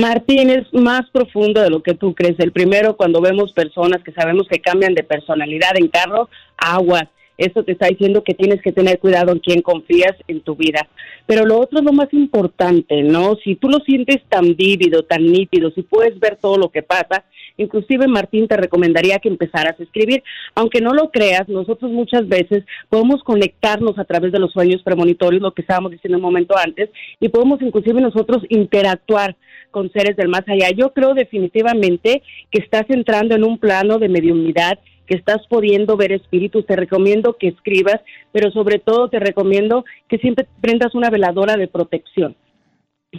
[0.00, 2.38] Martín, es más profundo de lo que tú crees.
[2.38, 7.04] El primero, cuando vemos personas que sabemos que cambian de personalidad en carro, aguas.
[7.36, 10.88] Eso te está diciendo que tienes que tener cuidado en quién confías en tu vida.
[11.26, 13.36] Pero lo otro lo más importante, ¿no?
[13.44, 17.24] Si tú lo sientes tan vívido, tan nítido, si puedes ver todo lo que pasa,
[17.62, 20.22] inclusive Martín te recomendaría que empezaras a escribir.
[20.54, 25.42] Aunque no lo creas, nosotros muchas veces podemos conectarnos a través de los sueños premonitorios,
[25.42, 29.36] lo que estábamos diciendo un momento antes, y podemos inclusive nosotros interactuar
[29.70, 30.70] con seres del más allá.
[30.70, 36.12] Yo creo definitivamente que estás entrando en un plano de mediunidad que estás pudiendo ver
[36.12, 41.56] espíritus, te recomiendo que escribas, pero sobre todo te recomiendo que siempre prendas una veladora
[41.56, 42.36] de protección.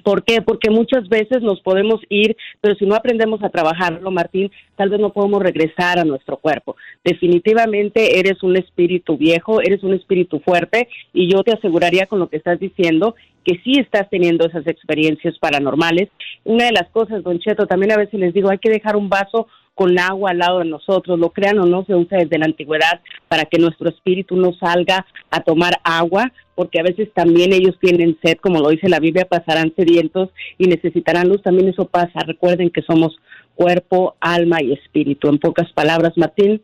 [0.04, 0.42] ¿Por qué?
[0.42, 5.02] Porque muchas veces nos podemos ir, pero si no aprendemos a trabajarlo, Martín, tal vez
[5.02, 6.78] no podemos regresar a nuestro cuerpo.
[7.04, 12.30] Definitivamente eres un espíritu viejo, eres un espíritu fuerte y yo te aseguraría con lo
[12.30, 16.10] que estás diciendo que sí estás teniendo esas experiencias paranormales.
[16.46, 19.10] Una de las cosas, don Cheto, también a veces les digo, hay que dejar un
[19.10, 22.46] vaso con agua al lado de nosotros, lo crean o no, se usa desde la
[22.46, 27.76] antigüedad para que nuestro espíritu no salga a tomar agua, porque a veces también ellos
[27.82, 32.20] tienen sed, como lo dice la Biblia, pasarán sedientos y necesitarán luz, también eso pasa.
[32.24, 33.16] Recuerden que somos
[33.56, 35.28] cuerpo, alma y espíritu.
[35.28, 36.62] En pocas palabras, Martín,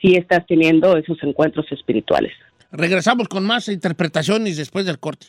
[0.00, 2.32] sí estás teniendo esos encuentros espirituales.
[2.72, 5.28] Regresamos con más interpretaciones después del corte.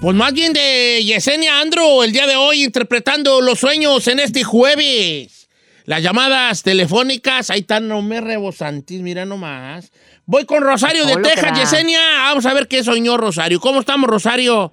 [0.00, 4.44] Pues más bien de Yesenia Andro el día de hoy interpretando los sueños en este
[4.44, 5.48] jueves.
[5.86, 9.90] Las llamadas telefónicas, ahí están, no me rebosantis, mira nomás.
[10.24, 11.58] Voy con Rosario de Hola, Texas.
[11.58, 12.00] Yesenia.
[12.28, 13.58] Vamos a ver qué soñó Rosario.
[13.58, 14.72] ¿Cómo estamos, Rosario?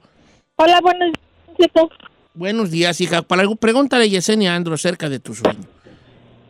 [0.57, 1.57] Hola, buenos días.
[1.59, 1.89] Cheto.
[2.35, 3.23] Buenos días, hija.
[3.23, 5.65] Para algo, pregúntale a Yesenia Andro acerca de tu sueño.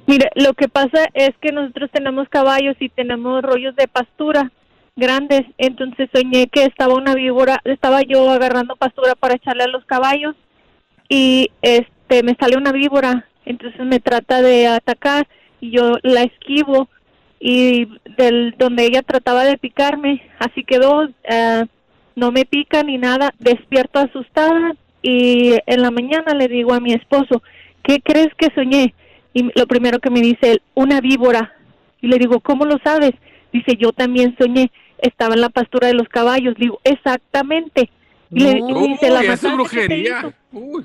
[0.06, 4.52] Mire, lo que pasa es que nosotros tenemos caballos y tenemos rollos de pastura
[4.98, 5.44] grandes.
[5.58, 10.36] Entonces soñé que estaba una víbora, estaba yo agarrando pastura para echarle a los caballos
[11.08, 13.26] y este me sale una víbora.
[13.46, 15.26] Entonces me trata de atacar
[15.62, 16.90] y yo la esquivo
[17.40, 21.08] y del donde ella trataba de picarme, así quedó.
[21.30, 21.64] ah,
[22.18, 23.34] no me pica ni nada.
[23.40, 27.44] Despierto asustada y en la mañana le digo a mi esposo,
[27.84, 28.94] ¿qué crees que soñé?
[29.34, 31.54] Y lo primero que me dice él, una víbora.
[32.02, 33.12] Y le digo, ¿cómo lo sabes?
[33.54, 36.56] Dice, yo también soñé, estaba en la pastura de los caballos.
[36.58, 37.90] Digo, exactamente.
[38.32, 40.22] Y le, y dice, la Uy, es brujería.
[40.22, 40.84] ¿qué te hizo?"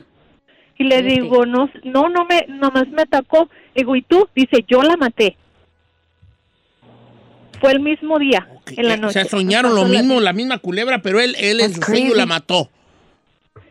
[0.79, 3.49] Y le digo, no, no, no me, nomás me atacó.
[3.75, 4.29] Digo, ¿y tú?
[4.35, 5.37] Dice, yo la maté.
[7.61, 9.13] Fue el mismo día, en la O noche.
[9.13, 12.27] sea, soñaron lo la- mismo, la misma culebra, pero él, él en su sueño la
[12.27, 12.69] mató.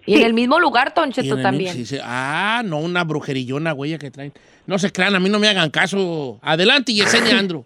[0.06, 1.76] Y en el mismo lugar, Don Y Cheto, en el también.
[1.78, 2.02] mismo- sí, sí.
[2.04, 4.32] Ah, no, una brujerillona, güey, que traen.
[4.66, 6.40] No se crean, a mí no me hagan caso.
[6.42, 7.66] Adelante, Yesenia Andro.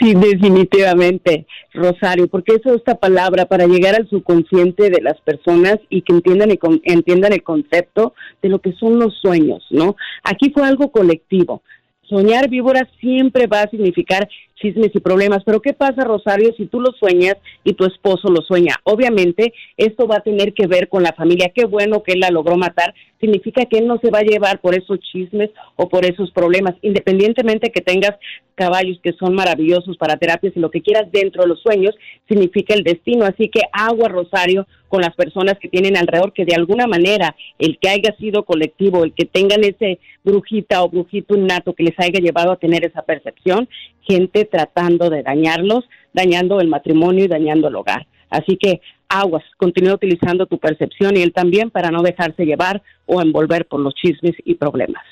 [0.00, 6.02] Sí, definitivamente, Rosario, porque eso esta palabra para llegar al subconsciente de las personas y
[6.02, 9.96] que entiendan el, entiendan el concepto de lo que son los sueños, ¿no?
[10.22, 11.62] Aquí fue algo colectivo.
[12.08, 16.80] Soñar víbora siempre va a significar chismes y problemas, pero ¿qué pasa, Rosario, si tú
[16.80, 18.74] lo sueñas y tu esposo lo sueña?
[18.84, 21.52] Obviamente, esto va a tener que ver con la familia.
[21.54, 22.94] Qué bueno que él la logró matar.
[23.20, 26.74] Significa que él no se va a llevar por esos chismes o por esos problemas,
[26.82, 28.14] independientemente que tengas
[28.54, 31.94] caballos que son maravillosos para terapias y lo que quieras dentro de los sueños,
[32.26, 33.24] significa el destino.
[33.24, 37.78] Así que agua, Rosario, con las personas que tienen alrededor, que de alguna manera el
[37.78, 42.18] que haya sido colectivo, el que tengan ese brujita o brujito innato que les haya
[42.18, 43.68] llevado a tener esa percepción,
[44.00, 48.06] gente tratando de dañarlos, dañando el matrimonio y dañando el hogar.
[48.30, 53.20] Así que aguas, continúa utilizando tu percepción y él también para no dejarse llevar o
[53.22, 55.02] envolver por los chismes y problemas.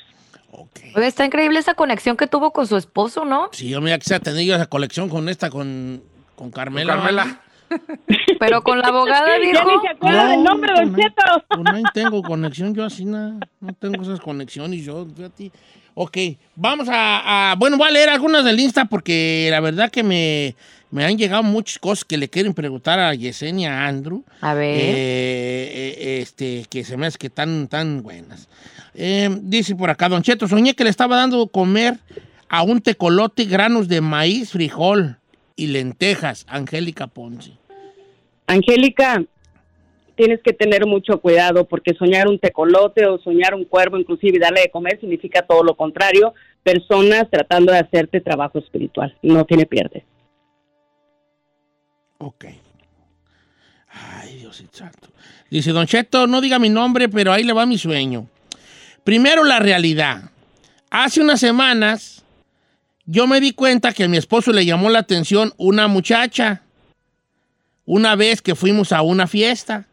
[0.97, 3.49] Oye, está increíble esa conexión que tuvo con su esposo, ¿no?
[3.53, 6.03] Sí, yo me quisiera tener yo esa colección con esta, con,
[6.37, 6.95] con Carmela.
[6.95, 7.41] Carmela.
[8.39, 9.65] Pero con la abogada, Ya dijo.
[9.65, 11.45] ni se acuerda del nombre, don pues no, Cheto.
[11.49, 13.39] pues no tengo conexión yo así, nada.
[13.61, 15.51] No tengo esas conexiones yo, fíjate.
[15.95, 16.17] Ok,
[16.57, 20.57] vamos a, a- Bueno, voy a leer algunas del Insta porque la verdad que me,
[20.91, 24.25] me han llegado muchas cosas que le quieren preguntar a Yesenia Andrew.
[24.41, 24.77] A ver.
[24.77, 28.49] Eh, eh, este, que se me hace que tan, tan buenas.
[28.95, 31.99] Eh, dice por acá, Don Cheto, soñé que le estaba dando comer
[32.49, 35.19] a un tecolote granos de maíz, frijol
[35.57, 37.53] y lentejas, Angélica Ponce.
[38.47, 39.23] Angélica,
[40.15, 44.63] tienes que tener mucho cuidado porque soñar un tecolote o soñar un cuervo, inclusive darle
[44.63, 46.35] de comer, significa todo lo contrario.
[46.63, 49.17] Personas tratando de hacerte trabajo espiritual.
[49.23, 50.05] No tiene pierde.
[52.19, 52.47] Ok.
[53.89, 55.09] Ay, Dios santo.
[55.51, 58.27] Dice, Don Cheto, no diga mi nombre, pero ahí le va mi sueño.
[59.05, 60.31] Primero, la realidad.
[60.91, 62.25] Hace unas semanas,
[63.05, 66.63] yo me di cuenta que a mi esposo le llamó la atención una muchacha.
[67.85, 69.87] Una vez que fuimos a una fiesta.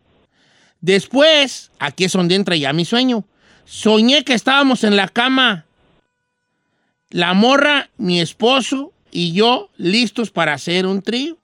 [0.81, 3.23] Después, aquí es donde entra ya mi sueño.
[3.65, 5.65] Soñé que estábamos en la cama.
[7.09, 11.37] La morra, mi esposo y yo listos para hacer un trío.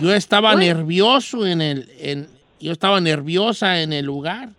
[0.00, 2.28] Yo estaba nervioso en el, en-
[2.60, 4.50] yo estaba nerviosa en el lugar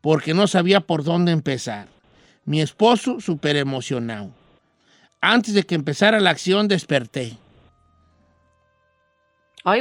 [0.00, 1.88] porque no sabía por dónde empezar.
[2.44, 4.30] Mi esposo súper emocionado.
[5.20, 7.38] Antes de que empezara la acción desperté.
[9.64, 9.80] Ay,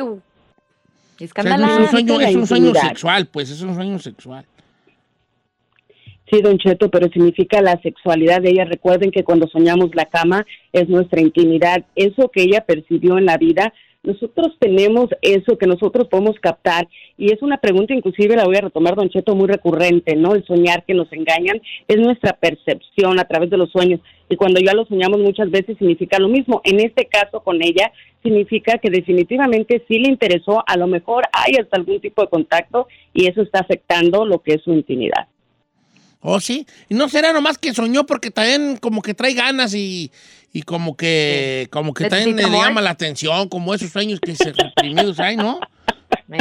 [1.16, 1.78] O sea, es escándala.
[1.78, 4.46] un sueño, es un sueño sexual, pues es un sueño sexual.
[6.32, 8.66] Sí, Don Cheto, pero significa la sexualidad de ella.
[8.66, 11.86] Recuerden que cuando soñamos la cama es nuestra intimidad.
[11.96, 13.74] Eso que ella percibió en la vida,
[14.04, 16.88] nosotros tenemos eso que nosotros podemos captar.
[17.18, 20.36] Y es una pregunta, inclusive la voy a retomar, Don Cheto, muy recurrente, ¿no?
[20.36, 24.02] El soñar que nos engañan es nuestra percepción a través de los sueños.
[24.30, 26.62] Y cuando ya lo soñamos muchas veces significa lo mismo.
[26.66, 31.56] En este caso con ella significa que definitivamente sí le interesó, a lo mejor hay
[31.56, 35.28] hasta algún tipo de contacto y eso está afectando lo que es su intimidad.
[36.26, 36.66] ¿Oh, sí?
[36.88, 40.10] Y no será nomás que soñó porque también como que trae ganas y,
[40.54, 44.54] y como que como que también le llama la atención, como esos sueños que se
[44.54, 45.60] reprimidos hay, ¿no?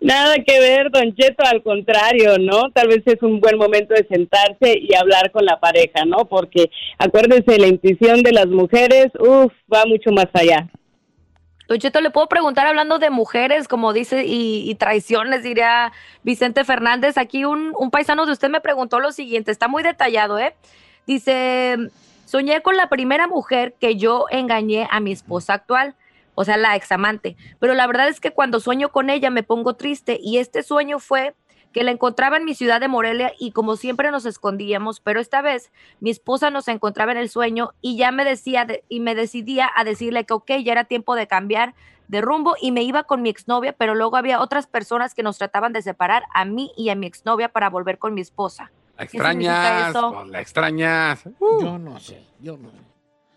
[0.00, 2.70] Nada que ver, Don Cheto, al contrario, ¿no?
[2.72, 6.24] Tal vez es un buen momento de sentarse y hablar con la pareja, ¿no?
[6.24, 10.68] Porque acuérdense, la intuición de las mujeres, uff, va mucho más allá.
[11.68, 16.64] Don Cheto, ¿le puedo preguntar hablando de mujeres, como dice, y, y traiciones, diría Vicente
[16.64, 17.16] Fernández?
[17.18, 20.54] Aquí un, un paisano de usted me preguntó lo siguiente, está muy detallado, ¿eh?
[21.06, 21.76] Dice,
[22.30, 25.96] soñé con la primera mujer que yo engañé a mi esposa actual,
[26.36, 29.74] o sea, la examante, pero la verdad es que cuando sueño con ella me pongo
[29.74, 31.34] triste y este sueño fue
[31.72, 35.42] que la encontraba en mi ciudad de Morelia y como siempre nos escondíamos, pero esta
[35.42, 39.16] vez mi esposa nos encontraba en el sueño y ya me decía de- y me
[39.16, 41.74] decidía a decirle que ok, ya era tiempo de cambiar
[42.06, 45.36] de rumbo y me iba con mi exnovia, pero luego había otras personas que nos
[45.36, 48.70] trataban de separar a mí y a mi exnovia para volver con mi esposa.
[49.00, 50.12] La ¿Qué significa extrañas, eso?
[50.14, 51.24] pues, la extrañas.
[51.40, 52.76] Yo no sé, yo no sé.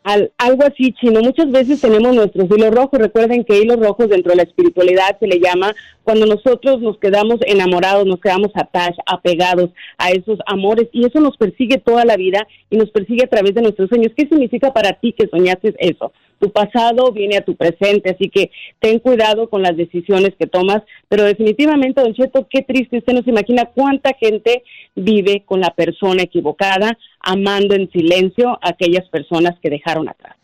[0.04, 1.22] Al- algo así, chino.
[1.22, 3.00] Muchas veces tenemos nuestros hilos rojos.
[3.00, 7.40] Recuerden que hilos rojos dentro de la espiritualidad se le llama cuando nosotros nos quedamos
[7.46, 12.48] enamorados, nos quedamos attached, apegados a esos amores y eso nos persigue toda la vida
[12.70, 14.12] y nos persigue a través de nuestros sueños.
[14.16, 16.12] ¿Qué significa para ti que soñaste eso?
[16.40, 20.84] Tu pasado viene a tu presente, así que ten cuidado con las decisiones que tomas,
[21.08, 24.64] pero definitivamente, Don Cheto, qué triste, usted no se imagina cuánta gente
[24.94, 30.36] vive con la persona equivocada, amando en silencio a aquellas personas que dejaron atrás.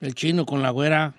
[0.00, 1.14] El chino con la güera,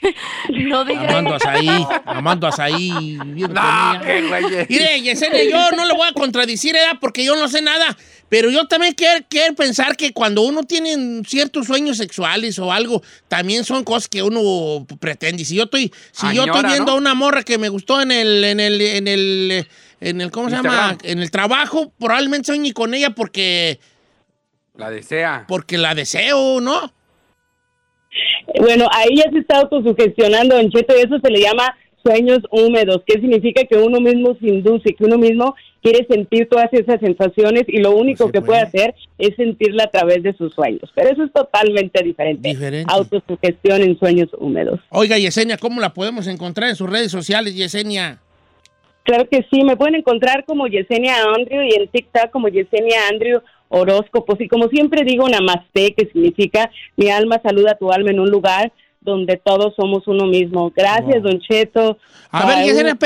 [0.50, 1.44] No diga amando a eso.
[1.46, 4.66] Saí, amando a Saí, viviendo No, qué güey.
[4.68, 6.98] Mire, Yesenia, yo no le voy a contradicir, ¿verdad?
[7.00, 7.96] Porque yo no sé nada.
[8.28, 13.02] Pero yo también quiero, quiero pensar que cuando uno tiene ciertos sueños sexuales o algo,
[13.28, 15.44] también son cosas que uno pretende.
[15.44, 16.92] Si yo estoy, si yo estoy viendo ¿no?
[16.92, 19.68] a una morra que me gustó en el, en el, en el,
[20.00, 20.98] en el, ¿cómo se llama?
[21.02, 23.78] En el trabajo, probablemente sueñe con ella porque,
[24.74, 25.44] La desea.
[25.46, 26.92] porque la deseo, ¿no?
[28.60, 33.02] Bueno, ahí ya se está autosugestionando, Don Cheto, y eso se le llama sueños húmedos,
[33.04, 37.64] que significa que uno mismo se induce, que uno mismo quiere sentir todas esas sensaciones
[37.66, 38.84] y lo único Pues que puede puede.
[38.84, 40.90] hacer es sentirla a través de sus sueños.
[40.94, 42.48] Pero eso es totalmente diferente.
[42.48, 42.92] Diferente.
[42.92, 44.80] Autosugestión en sueños húmedos.
[44.90, 48.20] Oiga, Yesenia, ¿cómo la podemos encontrar en sus redes sociales, Yesenia?
[49.02, 53.40] Claro que sí, me pueden encontrar como Yesenia Andrew y en TikTok como Yesenia Andrew
[53.68, 54.40] Horóscopos.
[54.40, 58.30] Y como siempre digo, Namaste, que significa mi alma saluda a tu alma en un
[58.30, 60.72] lugar donde todos somos uno mismo.
[60.74, 61.96] Gracias, Don Cheto.
[62.32, 62.96] A ver, Yesenia,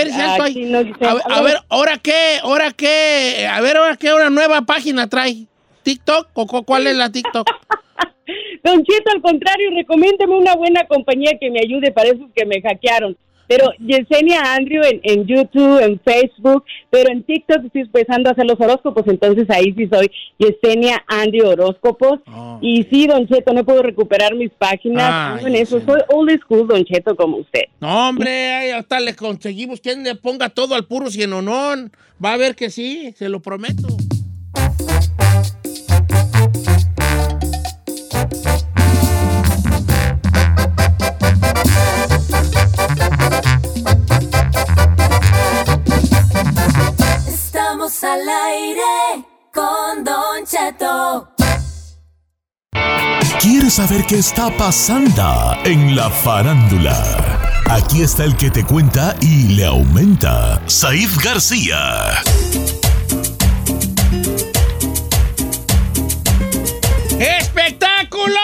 [1.01, 2.39] A a ver, ¿ahora qué?
[2.43, 3.47] ¿Ahora qué?
[3.51, 4.13] A ver, ¿ahora qué?
[4.15, 5.47] ¿Una nueva página trae?
[5.83, 6.29] ¿TikTok?
[6.35, 7.47] ¿O cu- cuál es la TikTok?
[8.65, 12.61] Don Cheto, al contrario, recomiéndeme una buena compañía que me ayude para esos que me
[12.61, 13.17] hackearon.
[13.51, 18.47] Pero Yesenia Andrew en, en YouTube, en Facebook, pero en TikTok estoy empezando a hacer
[18.47, 22.21] los horóscopos, entonces ahí sí soy Yesenia Andrew Horóscopos.
[22.33, 22.61] Oh.
[22.63, 25.41] Y sí, Don Cheto, no puedo recuperar mis páginas.
[25.41, 27.63] Ay, en eso, soy old school, Don Cheto, como usted.
[27.81, 31.91] No, hombre, hasta le conseguimos quien le ponga todo al puro cienonón.
[32.25, 33.89] Va a ver que sí, se lo prometo.
[47.91, 51.29] Estamos al aire con Don Cheto.
[53.41, 56.95] ¿Quieres saber qué está pasando en la farándula?
[57.69, 62.23] Aquí está el que te cuenta y le aumenta, Said García.
[67.19, 68.39] ¡Espectáculos!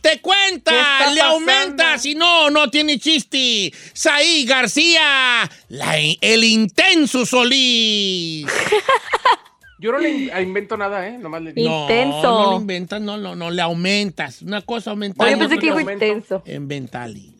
[0.00, 0.72] ¡Te ¿Qué cuenta!
[1.12, 1.57] ¡Le aumenta!
[1.98, 3.72] Si no, no tiene chiste.
[3.92, 8.46] Saí García, la- el intenso Solís.
[9.80, 11.18] Yo no le in- invento nada, ¿eh?
[11.18, 11.68] Nomás le digo.
[11.70, 12.22] No, Intenso.
[12.22, 14.42] No, le inventas, no, no, no, le aumentas.
[14.42, 15.22] Una cosa aumenta.
[15.22, 16.04] Oye, en pensé que dijo aumenta.
[16.06, 16.42] intenso.
[16.46, 17.32] En Ventali.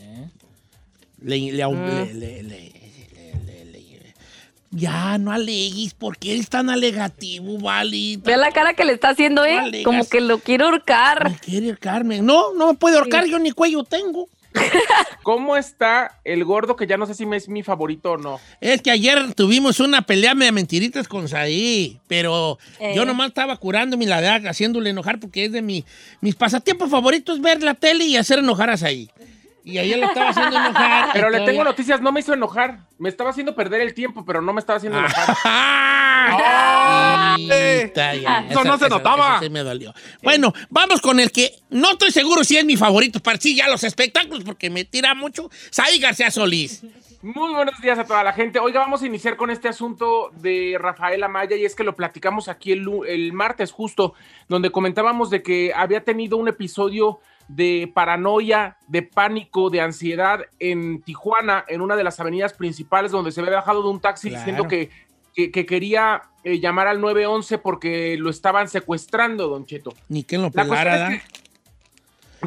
[0.00, 0.26] ¿eh?
[1.20, 1.28] Mm.
[1.28, 2.72] le- le- le-
[4.72, 5.92] Ya, no alegues.
[5.94, 8.16] ¿Por qué eres tan alegativo, Vali?
[8.16, 9.82] Ve la cara que le está haciendo, No ¿eh?
[9.84, 11.30] Como que lo quiere ahorcar.
[11.30, 12.22] Me quiere ahorcarme.
[12.22, 14.28] No, no me puede ahorcar, yo ni cuello tengo.
[15.22, 18.40] ¿Cómo está el gordo que ya no sé si me es mi favorito o no?
[18.60, 22.92] Es que ayer tuvimos una pelea de mentiritas con Saí, pero Eh.
[22.94, 25.84] yo nomás estaba curándome la edad, haciéndole enojar, porque es de mi,
[26.20, 29.10] mis pasatiempos favoritos ver la tele y hacer enojar a Saí.
[29.64, 31.10] Y ayer lo estaba haciendo enojar.
[31.12, 32.80] Pero le tengo noticias, no me hizo enojar.
[32.98, 35.36] Me estaba haciendo perder el tiempo, pero no me estaba haciendo enojar.
[35.44, 37.36] ¡Ah!
[37.38, 39.40] Ahorita ya, Eso no se notaba.
[39.40, 39.92] sí me dolió.
[40.22, 43.68] Bueno, vamos con el que no estoy seguro si es mi favorito para sí ya
[43.68, 45.50] los espectáculos, porque me tira mucho.
[45.70, 46.82] Saí García Solís.
[47.22, 48.58] Muy buenos días a toda la gente.
[48.58, 52.48] Oiga, vamos a iniciar con este asunto de Rafael Amaya y es que lo platicamos
[52.48, 54.14] aquí el, el martes justo,
[54.48, 57.20] donde comentábamos de que había tenido un episodio
[57.54, 63.30] de paranoia, de pánico, de ansiedad en Tijuana, en una de las avenidas principales, donde
[63.32, 64.40] se había bajado de un taxi Claro.
[64.44, 64.90] diciendo que,
[65.34, 69.92] que- que quería eh, llamar al 911 porque lo estaban secuestrando, don Cheto.
[70.08, 71.22] Ni que lo es que,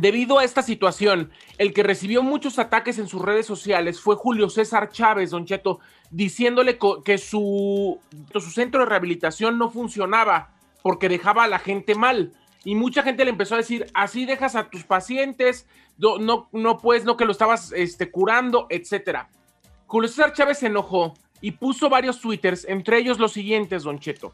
[0.01, 4.49] debido a esta situación, el que recibió muchos ataques en sus redes sociales fue Julio
[4.49, 5.79] César Chávez, Don Cheto,
[6.11, 7.99] diciéndole que su,
[8.33, 10.49] su centro de rehabilitación no funcionaba
[10.81, 12.33] porque dejaba a la gente mal.
[12.65, 16.77] Y mucha gente le empezó a decir, así dejas a tus pacientes, no, no, no
[16.77, 19.29] pues, no que lo estabas este, curando, etcétera.
[19.85, 24.33] Julio César Chávez se enojó y puso varios twitters, entre ellos los siguientes, Don Cheto.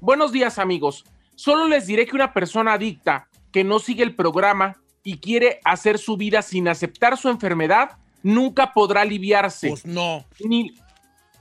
[0.00, 1.06] Buenos días, amigos.
[1.34, 5.98] Solo les diré que una persona adicta que no sigue el programa y quiere hacer
[5.98, 9.70] su vida sin aceptar su enfermedad, nunca podrá aliviarse.
[9.70, 10.26] Pues no.
[10.44, 10.74] Ni,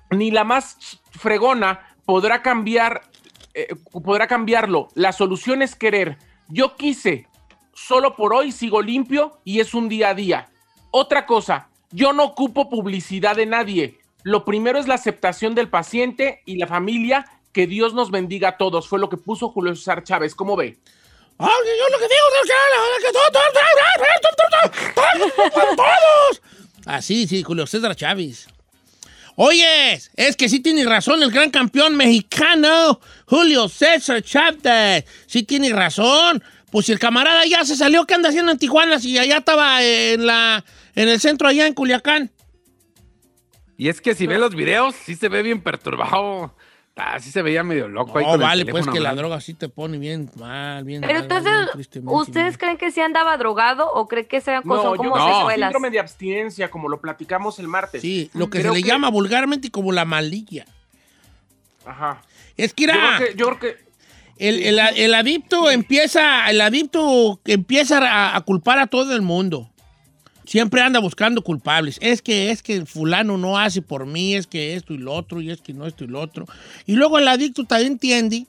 [0.09, 3.01] ni la más fregona podrá cambiar,
[3.53, 4.87] eh, podrá cambiarlo.
[4.95, 6.17] La solución es querer.
[6.49, 7.27] Yo quise,
[7.73, 10.49] solo por hoy sigo limpio y es un día a día.
[10.91, 13.99] Otra cosa, yo no ocupo publicidad de nadie.
[14.23, 17.25] Lo primero es la aceptación del paciente y la familia.
[17.53, 18.87] Que Dios nos bendiga a todos.
[18.87, 20.35] Fue lo que puso Julio César Chávez.
[20.35, 20.77] ¿Cómo ve?
[21.39, 22.21] Ah, yo lo que digo
[25.77, 26.41] todos.
[26.85, 28.47] Así, sí, Julio César Chávez.
[29.41, 35.05] Oye, es que sí tiene razón el gran campeón mexicano, Julio César Chávez.
[35.27, 36.43] Sí tiene razón.
[36.69, 38.99] Pues si el camarada ya se salió, ¿qué anda haciendo en Tijuana?
[38.99, 42.29] Si allá estaba en, la, en el centro, allá en Culiacán.
[43.77, 46.53] Y es que si ve los videos, sí se ve bien perturbado.
[47.01, 49.53] Ah, sí se veía medio loco ahí No, el vale, pues que la droga sí
[49.53, 53.89] te pone bien mal, bien Pero mal, entonces, bien ¿ustedes creen que sí andaba drogado
[53.93, 55.69] o creen que sean cosas No, yo como secuelas?
[55.69, 58.01] síndrome de abstinencia, como lo platicamos el martes.
[58.01, 60.65] Sí, lo que Creo se le llama vulgarmente como la malilla.
[61.85, 62.21] Ajá.
[62.57, 63.17] Es que Yo era...
[63.17, 63.89] creo que, yo creo que
[64.37, 69.68] El, el- el adicto empieza, el adicto empieza a, a culpar a todo el mundo.
[70.49, 71.99] Siempre anda buscando culpables.
[72.01, 75.41] Es que, es que fulano no hace por mí, es que esto y lo otro,
[75.41, 76.47] y es que no esto y lo otro.
[76.87, 78.47] Y luego el adicto también entiende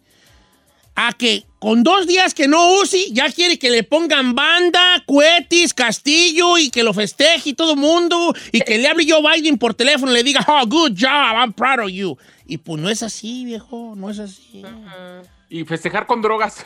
[0.94, 5.74] a que con dos días que no use, ya quiere que le pongan banda, cuetis,
[5.74, 9.74] castillo y que lo festeje y todo mundo y que le hable yo Biden por
[9.74, 12.16] teléfono y le diga, oh, good job, I'm proud of you.
[12.46, 14.62] Y pues no es así, viejo, no es así.
[15.50, 16.64] y festejar con drogas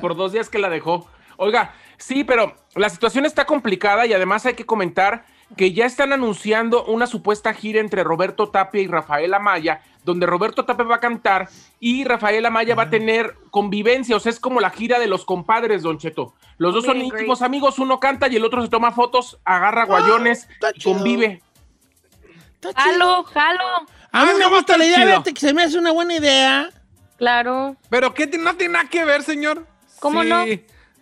[0.00, 1.08] por dos días que la dejó.
[1.36, 5.26] Oiga, sí, pero la situación está complicada y además hay que comentar
[5.56, 10.64] que ya están anunciando una supuesta gira entre Roberto Tapia y Rafael Amaya, donde Roberto
[10.66, 11.48] Tapia va a cantar
[11.80, 15.24] y Rafael Amaya va a tener convivencia, o sea, es como la gira de los
[15.24, 16.34] compadres, Don Cheto.
[16.58, 20.48] Los dos son íntimos amigos, uno canta y el otro se toma fotos, agarra guayones
[20.74, 21.42] y convive.
[22.76, 23.64] Jalo, jalo.
[24.12, 26.70] A mí Ah, me gusta la idea, fíjate que se me hace una buena idea.
[27.16, 27.76] Claro.
[27.88, 29.66] Pero ¿qué ti- no tiene nada que ver, señor?
[30.00, 30.28] ¿Cómo Sí.
[30.28, 30.44] no?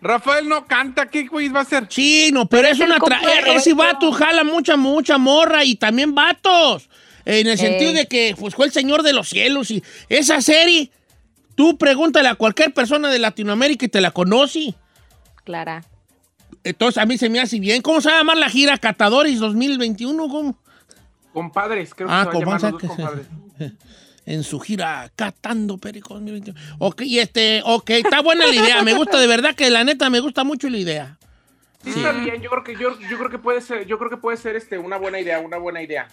[0.01, 1.87] Rafael no canta, ¿qué güey va a hacer?
[1.87, 2.97] Chino, pero es es una...
[2.97, 6.89] tra- compa de e- Ese vato jala mucha, mucha morra y también vatos.
[7.25, 7.95] En el sentido Ey.
[7.97, 10.91] de que pues, fue el señor de los cielos y esa serie,
[11.55, 14.75] tú pregúntale a cualquier persona de Latinoamérica y te la conoce.
[15.43, 15.83] Clara.
[16.63, 17.81] Entonces a mí se me hace bien.
[17.81, 18.77] ¿Cómo se va a llamar la gira?
[18.77, 20.27] ¿Catadores 2021?
[20.29, 20.57] ¿Cómo?
[21.33, 23.27] Compadres, creo que Ah, se va a llamar los dos que- compadres.
[24.27, 26.59] en su gira Catando Perico 2021.
[26.77, 28.83] Ok, este, ok, está buena la idea.
[28.83, 31.17] Me gusta, de verdad que la neta me gusta mucho la idea.
[31.83, 31.99] Sí, Sí.
[31.99, 34.35] está bien, yo creo que yo, yo creo que puede ser, yo creo que puede
[34.37, 36.07] ser este una buena idea, una buena idea.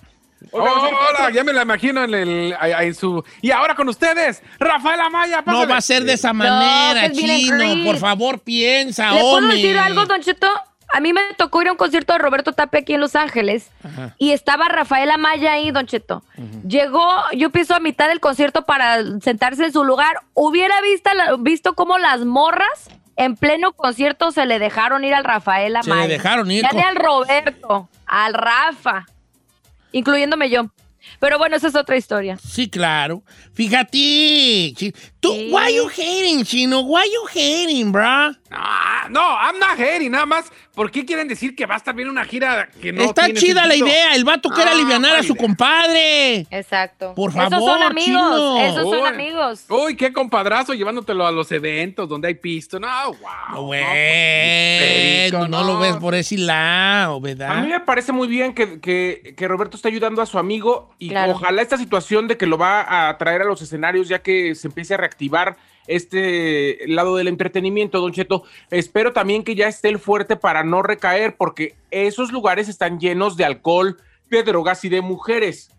[0.52, 0.72] Oh, Oiga,
[1.18, 3.24] hola, ya me la imagino en, el, en su...
[3.40, 5.38] Y ahora con ustedes, Rafael Amaya.
[5.38, 5.66] No pásale.
[5.66, 7.84] va a ser de esa manera, chino.
[7.84, 9.56] Por favor, piensa, ¿Le puedo hombre.
[9.56, 10.48] decir algo, Don Cheto?
[10.92, 13.70] A mí me tocó ir a un concierto de Roberto Tapia aquí en Los Ángeles
[13.82, 14.14] Ajá.
[14.18, 16.22] y estaba Rafael Amaya ahí, Don Cheto.
[16.68, 20.20] Llegó, yo pienso a mitad del concierto para sentarse en su lugar.
[20.34, 21.10] Hubiera visto,
[21.40, 26.06] visto cómo las morras en pleno concierto se le dejaron ir al Rafael Se Amaya.
[26.08, 29.06] le dejaron ir Ya con- al Roberto, al Rafa,
[29.92, 30.66] incluyéndome yo.
[31.20, 32.38] Pero bueno, esa es otra historia.
[32.38, 33.22] Sí, claro.
[33.52, 34.74] Fíjate.
[35.20, 35.50] Tú, Sí.
[35.52, 36.80] why you hating, chino?
[36.80, 38.32] Why you hating, bro?
[38.56, 40.50] Ah, no, I'm not hating, nada más.
[40.74, 43.38] ¿Por qué quieren decir que va a estar bien una gira que no Está tiene
[43.40, 44.14] chida la idea.
[44.14, 45.42] El vato quiere Ah, alivianar a su idea.
[45.46, 46.46] compadre.
[46.50, 47.14] Exacto.
[47.14, 48.58] Por Esos son favor, amigos, chino.
[48.60, 49.08] esos son Uy.
[49.08, 49.64] amigos.
[49.68, 52.80] Uy, qué compadrazo llevándotelo a los eventos donde hay pisto.
[52.80, 53.14] No, wow.
[53.50, 57.66] No, no, bueno, no, lo ves por ese lado, A mí ¿verdad?
[57.66, 61.32] me parece muy bien que, que- que Roberto está ayudando a su amigo y Claro.
[61.32, 64.68] ojalá esta situación de que lo va a traer a los escenarios ya que se
[64.68, 65.56] empiece a reactivar
[65.86, 68.44] este lado del entretenimiento, Don Cheto.
[68.70, 73.36] Espero también que ya esté el fuerte para no recaer porque esos lugares están llenos
[73.36, 73.98] de alcohol,
[74.30, 75.70] de drogas y de mujeres.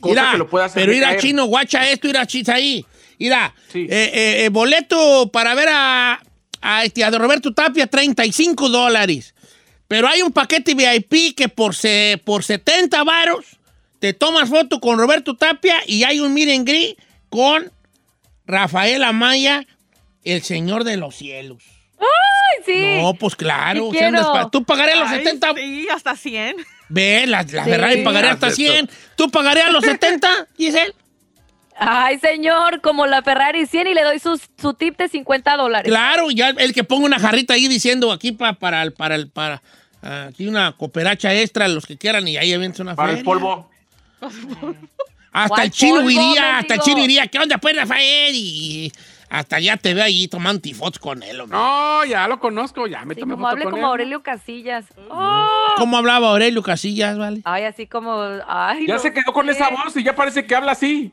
[0.00, 2.84] Cosa que lo puede hacer pero ir a chino, guacha esto, ir a chis ahí.
[3.18, 3.86] Mira, Sí.
[3.88, 6.20] eh, eh, eh, boleto para ver a,
[6.60, 9.34] a, este, a Roberto Tapia, 35 dólares.
[9.86, 13.44] Pero hay un paquete VIP que por, se, por 70 varos
[14.00, 16.96] te tomas foto con Roberto Tapia y hay un miren gris
[17.28, 17.70] con
[18.46, 19.66] Rafael Amaya,
[20.22, 21.62] el señor de los cielos.
[21.98, 22.98] Ay, sí.
[23.02, 23.90] No, pues claro.
[23.92, 23.98] Sí
[24.32, 25.54] pa- ¿Tú pagarías los Ay, 70?
[25.54, 26.56] Sí, hasta 100.
[26.88, 27.70] Ve, la, la Sí.
[27.70, 28.90] Ferrari pagaría hasta 100.
[29.16, 30.94] ¿Tú pagarías los 70, Giselle?
[31.76, 35.90] Ay, señor, como la Ferrari 100 y le doy sus- su tip de 50 dólares.
[35.90, 39.28] Claro, ya el que ponga una jarrita ahí diciendo aquí pa- para el, para el,
[39.28, 39.60] para,
[40.02, 43.24] aquí una cooperacha extra, los que quieran, y ahí avienta una Para el feria.
[43.24, 43.70] polvo.
[45.34, 47.26] Hasta ¿Cuál el chino polvo, iría, hasta el chino iría.
[47.26, 48.32] ¿Qué onda, pues, Rafael?
[48.32, 48.92] Y
[49.28, 51.58] hasta ya te ve ahí tomando tifots con él, hombre.
[51.58, 53.90] No, ya lo conozco, ya me Sí, tomé como foto hable con como él.
[53.90, 54.84] Aurelio Casillas.
[55.10, 55.48] Oh.
[55.76, 57.40] ¿Cómo hablaba Aurelio Casillas, vale?
[57.44, 58.22] Ay, así como.
[58.46, 61.12] Ay, Ya no se quedó con esa voz y ya parece que habla así.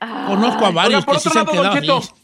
[0.00, 0.26] Ay.
[0.26, 2.16] Conozco a varios Oiga, por que sí otro se han lado, Don Cheto,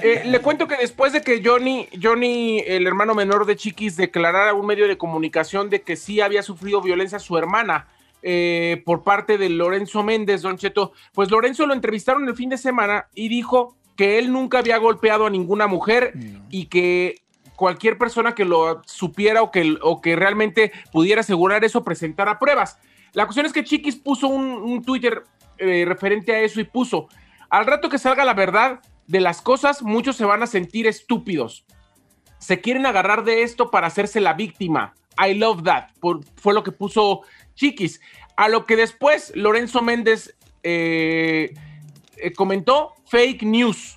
[0.00, 4.50] eh, le cuento que después de que Johnny, Johnny, el hermano menor de Chiquis, declarara
[4.50, 7.88] a un medio de comunicación de que sí había sufrido violencia su hermana
[8.22, 12.58] eh, por parte de Lorenzo Méndez, Don Cheto, pues Lorenzo lo entrevistaron el fin de
[12.58, 16.12] semana y dijo que él nunca había golpeado a ninguna mujer
[16.50, 17.22] y que
[17.56, 22.78] cualquier persona que lo supiera o que, o que realmente pudiera asegurar eso presentara pruebas.
[23.12, 25.24] La cuestión es que Chiquis puso un, un Twitter
[25.58, 27.08] eh, referente a eso y puso,
[27.48, 31.64] al rato que salga la verdad de las cosas, muchos se van a sentir estúpidos.
[32.38, 34.94] Se quieren agarrar de esto para hacerse la víctima.
[35.18, 35.88] I love that.
[36.00, 37.22] Por- fue lo que puso
[37.54, 38.00] Chiquis.
[38.36, 41.54] A lo que después Lorenzo Méndez eh,
[42.16, 43.95] eh, comentó fake news.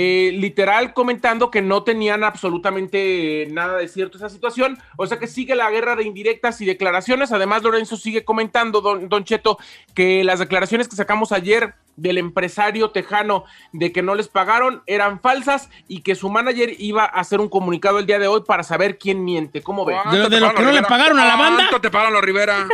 [0.00, 4.78] Eh, literal comentando que no tenían absolutamente nada de cierto esa situación.
[4.96, 7.32] O sea que sigue la guerra de indirectas y declaraciones.
[7.32, 9.58] Además, Lorenzo sigue comentando, don, don Cheto,
[9.94, 13.42] que las declaraciones que sacamos ayer del empresario tejano
[13.72, 17.48] de que no les pagaron eran falsas y que su manager iba a hacer un
[17.48, 19.62] comunicado el día de hoy para saber quién miente.
[19.62, 19.94] ¿Cómo ve?
[20.00, 21.56] ¿Cuánto ¿De- de lo que no le pagaron a la banda?
[21.56, 22.68] ¿Cuánto te pagaron los Rivera?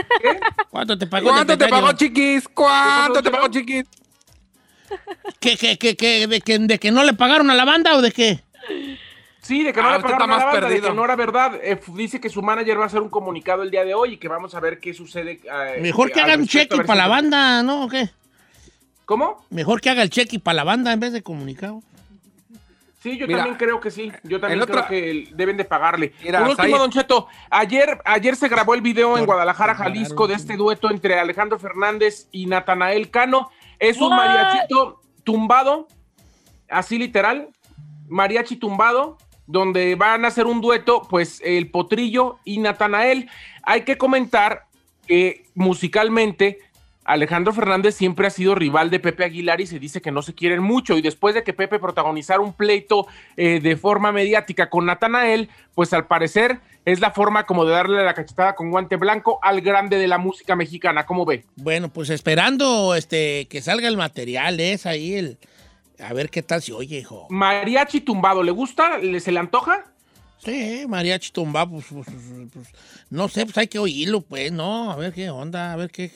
[0.68, 1.30] ¿Cuánto te pagó?
[1.30, 2.46] ¿Cuánto te pagó, chiquis?
[2.48, 3.84] ¿Cuánto te pagó, chiquis?
[5.40, 8.02] ¿Que, que, que, que- de, que, ¿De que no le pagaron a la banda o
[8.02, 8.40] de qué?
[9.42, 10.88] Sí, de que no Ah, le pagaron está a la más banda, de perdido.
[10.90, 11.60] que no era verdad.
[11.62, 14.16] Eh, dice que su manager va a hacer un comunicado el día de hoy y
[14.16, 15.40] que vamos a ver qué sucede.
[15.44, 17.84] eh, Mejor que haga un cheque para si- la banda, ¿no?
[17.84, 18.08] ¿O qué?
[19.04, 19.44] ¿Cómo?
[19.50, 21.82] Mejor que haga el cheque para la banda en vez de comunicado.
[23.02, 24.10] Sí, yo Mira, también creo que sí.
[24.22, 26.14] Yo también creo otra- que deben de pagarle.
[26.22, 30.26] Mira, Por último, Said- Don Cheto, ayer, ayer se grabó el video en Guadalajara, Jalisco,
[30.26, 33.50] de este dueto entre Alejandro Fernández y Natanael Cano.
[33.88, 35.86] Es un mariachito tumbado,
[36.70, 37.50] así literal,
[38.08, 43.28] mariachi tumbado, donde van a hacer un dueto, pues el Potrillo y Natanael.
[43.62, 44.66] Hay que comentar
[45.06, 46.58] que musicalmente
[47.04, 50.34] Alejandro Fernández siempre ha sido rival de Pepe Aguilar y se dice que no se
[50.34, 50.96] quieren mucho.
[50.96, 55.92] Y después de que Pepe protagonizara un pleito eh, de forma mediática con Natanael, pues
[55.92, 59.98] al parecer es la forma como de darle la cachetada con guante blanco al grande
[59.98, 61.04] de la música mexicana.
[61.04, 61.44] ¿Cómo ve?
[61.56, 65.38] Bueno, pues esperando este, que salga el material, es ahí el.
[66.00, 67.26] A ver qué tal se oye, hijo.
[67.30, 68.98] Mariachi tumbado, ¿le gusta?
[68.98, 69.84] ¿Le, ¿Se le antoja?
[70.38, 72.68] Sí, mariachi tumba, pues, pues, pues, pues,
[73.08, 74.90] no sé, pues hay que oírlo, pues, ¿no?
[74.90, 76.10] A ver qué onda, a ver qué,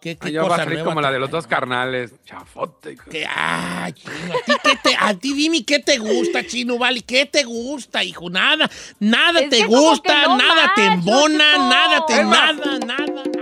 [0.00, 2.12] ¿Qué, qué Ay, yo va a cosa salir como la de los dos carnales.
[2.24, 2.92] Chafote.
[2.92, 3.10] hijo.
[3.10, 7.42] Chino, ¿a ti, qué te, a ti dime qué te gusta, chino, vale, qué te
[7.42, 8.70] gusta, hijo, nada,
[9.00, 12.56] nada Es te gusta, no nada te embona, nada te, Es más.
[12.56, 13.37] nada, nada.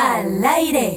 [0.00, 0.96] Al aire.